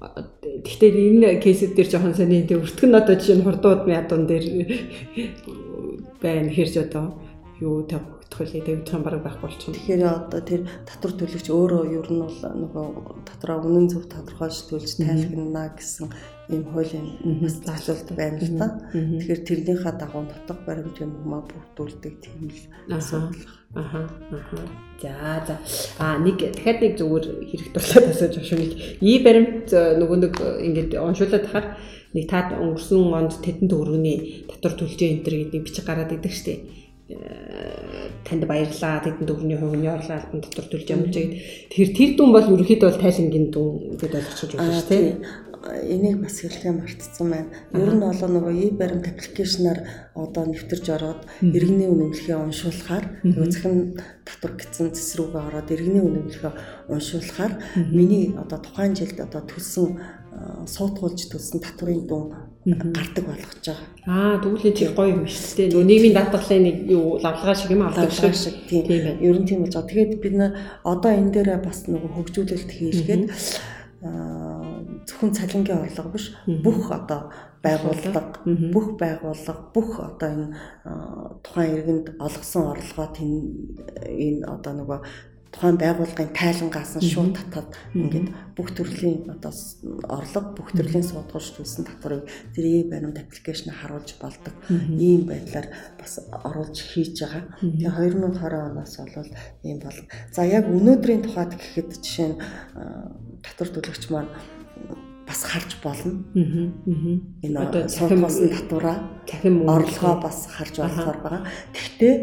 Гэхдээ 0.00 0.90
энэ 0.96 1.44
кейсүүд 1.44 1.76
дээр 1.76 1.88
жоохон 1.92 2.16
сони 2.16 2.48
тэг 2.48 2.64
өртгөн 2.64 2.96
одоо 2.96 3.14
жишээ 3.20 3.36
нь 3.36 3.44
хурдууд 3.44 3.84
ядуун 3.84 4.24
дээр 4.24 4.46
байна 6.24 6.48
хэрж 6.48 6.74
одоо 6.88 7.20
юу 7.60 7.84
тавьхдах 7.84 8.19
тавьдах 8.30 8.94
юм 8.94 9.02
баг 9.02 9.22
байхгүй 9.22 9.42
болчихно. 9.42 9.74
Тэгэхээр 9.74 10.02
одоо 10.06 10.40
тэр 10.40 10.62
татвар 10.86 11.12
төлөгч 11.18 11.46
өөрөө 11.50 11.82
ер 11.98 12.08
нь 12.14 12.22
бол 12.22 12.38
нөгөө 12.62 12.86
татраа 13.26 13.58
үнэн 13.60 13.90
зөв 13.90 14.06
тодорхойлж 14.06 14.58
төлж 14.70 14.90
тайлбарна 15.02 15.74
гэсэн 15.74 16.06
ийм 16.50 16.64
хуулийн 16.70 17.06
бас 17.42 17.58
заалуулт 17.60 18.10
байна 18.14 18.38
л 18.38 18.54
да. 18.54 18.68
Тэгэхээр 18.94 19.40
тэрнийхээ 19.44 19.94
дагуу 19.98 20.22
нутаг 20.24 20.58
баримтын 20.62 21.10
хүмүүс 21.10 21.46
бүрдүүлдэг 21.50 22.14
тийм 22.22 22.48
л 22.48 22.94
асуудал. 22.94 23.50
Аха. 23.74 24.08
За 25.02 25.42
за. 25.46 25.54
А 25.98 26.18
нэг 26.18 26.38
дахиад 26.38 26.78
нэг 26.82 26.94
зүгээр 26.98 27.26
хэрэгт 27.50 27.74
болоод 27.74 28.06
асууж 28.14 28.34
шүү 28.46 28.58
нэг. 28.58 28.72
И 29.02 29.12
баримт 29.22 29.70
нөгөө 29.70 30.18
нэг 30.22 30.34
ингээд 30.38 30.92
уншуулад 30.98 31.46
тахаар 31.46 31.66
нэг 32.14 32.24
таад 32.26 32.58
өнгөрсөн 32.58 33.14
онд 33.14 33.38
тэдэн 33.38 33.70
төгрөгийн 33.70 34.50
татвар 34.50 34.74
төлжээ 34.74 35.10
энэ 35.14 35.22
төр 35.22 35.34
гэдэг 35.46 35.62
бичиг 35.62 35.86
гараад 35.86 36.10
идэг 36.10 36.34
штеп 36.34 36.60
танд 38.24 38.44
баярлаа. 38.46 39.02
Тэдэн 39.02 39.26
төгрөний 39.26 39.58
хувийн 39.58 39.94
орлоо 39.94 40.16
албан 40.16 40.40
дотор 40.40 40.66
төлж 40.70 40.88
юм 40.90 41.10
чигэд 41.10 41.94
тэр 41.94 42.10
дүн 42.16 42.30
бол 42.32 42.46
ерөөхдөө 42.46 42.88
бол 42.90 43.02
тайлангийн 43.02 43.46
дүн 43.50 43.68
гэдээ 43.98 44.20
ойлгож 44.20 44.52
байна 44.54 44.78
шүү 44.78 44.88
дээ. 44.90 45.06
Энийг 45.60 46.24
бас 46.24 46.40
хэлхээ 46.40 46.72
мартцсан 46.72 47.26
байна. 47.28 47.52
Ер 47.76 47.92
нь 47.92 48.00
болоо 48.00 48.28
нөгөө 48.32 48.54
e 48.64 48.66
баримт 48.72 49.06
аппликейшнаар 49.12 49.80
одоо 50.16 50.44
нэвтэрж 50.48 50.86
ороод 50.96 51.20
иргэний 51.44 51.90
үнэмлэхээ 51.92 52.36
уншуулахаар 52.40 53.04
нөгөө 53.28 53.50
захин 53.52 54.00
татвар 54.24 54.52
гэсэн 54.56 54.96
цэсрүүгээ 54.96 55.42
ороод 55.52 55.68
иргэний 55.68 56.00
үнэмлэхээ 56.00 56.52
уншуулахаар 56.88 57.52
миний 57.92 58.32
одоо 58.40 58.58
тухайн 58.64 58.96
жилд 58.96 59.20
одоо 59.20 59.42
төлсөн 59.44 59.88
суутгуулж 60.64 61.28
төлсөн 61.28 61.60
татврын 61.60 62.08
дүн 62.08 62.49
гардаг 62.64 63.24
болгож 63.24 63.64
байгаа. 63.64 64.36
Аа 64.36 64.36
тэгвэл 64.44 64.76
тэр 64.76 64.92
гоё 64.92 65.16
юм 65.16 65.24
шүү 65.24 65.56
дээ. 65.56 65.68
Нөгөө 65.72 65.88
нийгмийн 65.88 66.16
даатгалын 66.16 66.64
нэг 66.68 66.76
юу 66.92 67.16
лавлгаа 67.16 67.56
шиг 67.56 67.70
юм 67.72 67.82
авдаг 67.88 68.12
шиг 68.12 68.56
тийм. 68.68 68.84
Ер 69.24 69.36
нь 69.40 69.48
тийм 69.48 69.64
болж 69.64 69.72
байгаа. 69.72 69.88
Тэгээд 69.88 70.12
бид 70.20 70.34
нэ 70.36 70.46
одоо 70.84 71.10
энэ 71.10 71.32
дээр 71.32 71.64
бас 71.64 71.88
нөгөө 71.88 72.10
хөгжүүлэлт 72.20 72.70
хийлгээд 72.70 73.24
зөвхөн 74.00 75.32
цалингийн 75.36 75.84
орлого 75.84 76.12
биш 76.12 76.32
бүх 76.64 76.88
одоо 76.92 77.32
байгууллага 77.64 78.20
бүх 78.72 78.96
байгууллага 78.96 79.62
бүх 79.74 79.90
одоо 80.00 80.28
энэ 80.32 80.48
тухайн 81.44 81.74
иргэнд 81.76 82.06
олгосон 82.16 82.64
орлогоо 82.72 83.08
энэ 83.20 84.44
одоо 84.48 84.72
нөгөө 84.80 84.98
тухайн 85.52 85.76
байгууллагын 85.82 86.30
тайлангаас 86.30 86.96
нь 86.98 87.10
шууд 87.10 87.34
татаад 87.34 87.74
ингээд 87.94 88.28
бүх 88.54 88.70
төрлийн 88.70 89.26
одоо 89.34 89.52
орлого 90.06 90.54
бүх 90.54 90.70
төрлийн 90.70 91.02
суудгуулж 91.02 91.50
төлсөн 91.58 91.84
татварыг 91.90 92.24
ийм 92.54 92.86
баримт 92.90 93.18
аппликейшн 93.18 93.74
харуулж 93.74 94.14
болдог. 94.22 94.54
Ийм 94.70 95.26
байдлаар 95.26 95.68
бас 95.98 96.22
оруулж 96.46 96.78
хийж 96.78 97.18
байгаа. 97.18 97.44
Тэгээ 97.60 97.90
2020 97.90 98.70
оноос 98.70 98.94
бол 99.02 99.30
ийм 99.66 99.78
бол 99.82 99.98
за 100.30 100.46
яг 100.46 100.64
өнөөдрийн 100.70 101.22
тухайд 101.26 101.58
гэхэд 101.58 101.90
жишээ 101.98 102.28
нь 102.30 102.40
татвар 103.42 103.68
төлөгч 103.74 104.04
маань 104.14 104.30
бас 105.30 105.44
харж 105.46 105.70
болно. 105.82 106.26
Энэ 106.34 107.58
одоо 107.62 107.86
суулгасан 107.88 108.50
татвараа 108.50 108.98
дахин 109.30 109.62
орлогоо 109.70 110.16
бас 110.26 110.38
харж 110.50 110.74
болохоор 110.82 111.18
байгаа. 111.22 111.42
Гэхдээ 111.70 112.14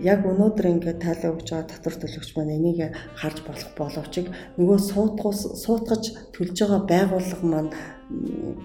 яг 0.00 0.24
өнөөдөр 0.24 0.66
ингээд 0.72 1.04
тайлбар 1.04 1.36
өгж 1.36 1.48
байгаа 1.52 1.68
татвар 1.68 1.96
төлөгч 2.00 2.30
маань 2.32 2.56
энийг 2.56 2.80
харж 3.20 3.38
болох 3.44 3.70
боловч 3.76 4.14
нөгөө 4.56 4.78
суудгуус 4.80 5.40
суутгаж 5.60 6.04
төлж 6.32 6.56
байгаа 6.56 6.80
байгууллага 6.88 7.44
маань 7.44 7.70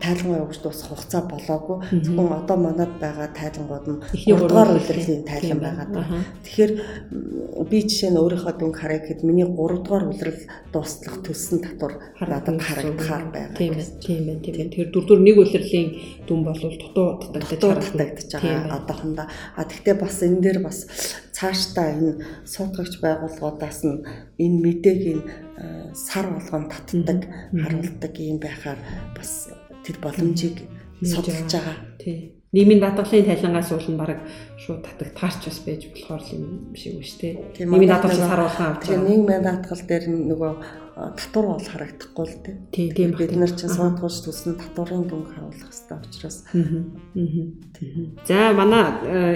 тайлбар 0.04 0.44
өгч 0.44 0.60
дуусах 0.64 0.92
хугацаа 0.92 1.24
болоогүй. 1.32 1.78
Зөвхөн 2.04 2.44
одоо 2.44 2.58
манад 2.60 2.92
байгаа 3.00 3.32
тайлбарууд 3.32 3.88
нь 3.88 4.00
3 4.12 4.36
дугаар 4.36 4.76
улирлын 4.76 5.24
тайлбар 5.24 5.60
байгаад 5.64 5.92
байна. 5.96 6.24
Тэгэхээр 6.44 6.72
би 7.70 7.78
жишээ 7.88 8.12
нь 8.12 8.20
өөрийнхөө 8.20 8.54
дүнг 8.60 8.76
харъя 8.76 9.00
гэхэд 9.00 9.24
миний 9.24 9.48
3 9.48 9.84
дугаар 9.84 10.12
улирал 10.12 10.42
дуустлах 10.74 11.18
төлсөн 11.24 11.60
татвар 11.64 11.94
надад 12.20 12.60
харагдахаар 12.60 13.26
байна. 13.32 13.56
Тийм 13.56 13.74
ээ, 13.80 13.88
тийм 14.04 14.24
ээ, 14.28 14.38
тийм 14.44 14.56
ээ. 14.60 14.70
Тэр 14.76 14.88
дөрөвдөр 14.92 15.20
нэг 15.24 15.36
улирлын 15.40 15.88
дүн 16.28 16.40
бол 16.44 16.60
дутуу 16.60 17.08
татагдаж 17.24 18.28
байгаа 18.44 18.76
одоохондоо. 18.76 19.28
А 19.56 19.64
тэгтээ 19.64 19.96
бас 19.96 20.20
энэ 20.20 20.44
дээр 20.44 20.60
бас 20.68 20.84
цаашдаа 21.40 21.88
энэ 21.96 22.12
суудгагч 22.44 23.00
байгууллагуудаас 23.00 23.80
нь 23.88 24.04
энэ 24.44 24.58
мэдээг 24.64 25.02
энэ 25.14 25.24
сар 25.96 26.28
болгон 26.36 26.68
татдаг, 26.68 27.20
харуулдаг 27.56 28.14
юм 28.20 28.38
байхаар 28.44 28.80
бас 29.16 29.48
тэр 29.88 29.98
боломжийг 30.04 30.68
судалж 31.00 31.48
байгаа. 31.48 31.78
Тий. 31.96 32.36
Нийгмийн 32.52 32.82
даатгалын 32.82 33.30
тайлангаас 33.30 33.72
уул 33.72 33.88
нь 33.88 34.00
баг 34.02 34.20
шууд 34.58 34.82
татах 34.84 35.14
таарч 35.16 35.42
бас 35.48 35.60
байж 35.64 35.82
болохоор 35.88 36.24
юм 36.34 36.76
шиг 36.76 36.98
үү 36.98 37.06
шүү 37.08 37.20
дээ. 37.22 37.66
Нийгмийн 37.70 37.94
даатгал 37.94 38.18
сар 38.18 38.42
болгон 38.42 38.68
авч. 38.74 38.82
Тэгээ 38.90 39.08
нийгмийн 39.08 39.44
даатгал 39.46 39.84
дээр 39.86 40.06
нөгөө 40.10 40.52
татвар 41.16 41.46
бол 41.56 41.64
харагдахгүй 41.64 42.26
л. 42.28 42.36
Тийм 42.76 42.90
тийм 42.92 43.12
бид 43.16 43.32
нар 43.40 43.52
чинь 43.56 43.72
суудгуулж 43.72 44.20
төссөн 44.26 44.60
татварын 44.60 45.08
дүнг 45.08 45.32
харуулах 45.32 45.64
хэрэгтэй 45.64 45.96
учраас. 45.96 46.44
За 48.28 48.52
манай 48.52 48.84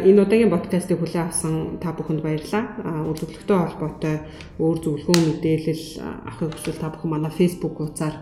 энэ 0.03 0.21
удаагийн 0.27 0.51
подкастыг 0.51 0.99
хүлээн 0.99 1.27
авсан 1.31 1.79
та 1.79 1.95
бүхэнд 1.95 2.19
баярлалаа. 2.19 3.07
Үйлдвэрлэгтэй 3.07 3.57
холбоотой 3.57 4.15
өөр 4.59 4.77
зөвлөгөө 4.83 5.17
мэдээлэл 5.23 5.85
авахыг 6.27 6.51
хүсвэл 6.51 6.83
та 6.83 6.91
бүхэн 6.91 7.11
манай 7.15 7.31
Facebook 7.31 7.79
хуудасаар 7.79 8.15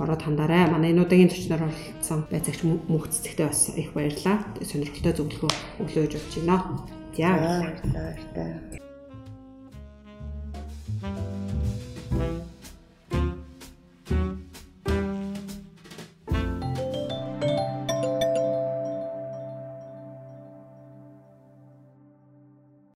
ороод 0.00 0.22
хандаарай. 0.24 0.64
Манай 0.72 0.96
энэ 0.96 1.04
удаагийн 1.04 1.28
зочноор 1.28 1.68
оролцсон 1.68 2.24
байцаагч 2.32 2.64
мөнхцэгтэй 2.64 3.46
бас 3.46 3.76
их 3.76 3.92
баярлалаа. 3.92 4.40
Сонирхолтой 4.64 5.12
зөвлөгөө 5.12 5.52
өглөөж 5.84 6.12
өгч 6.16 6.34
байна. 6.48 6.80
За 7.12 7.28
баярлалаа. 7.36 8.16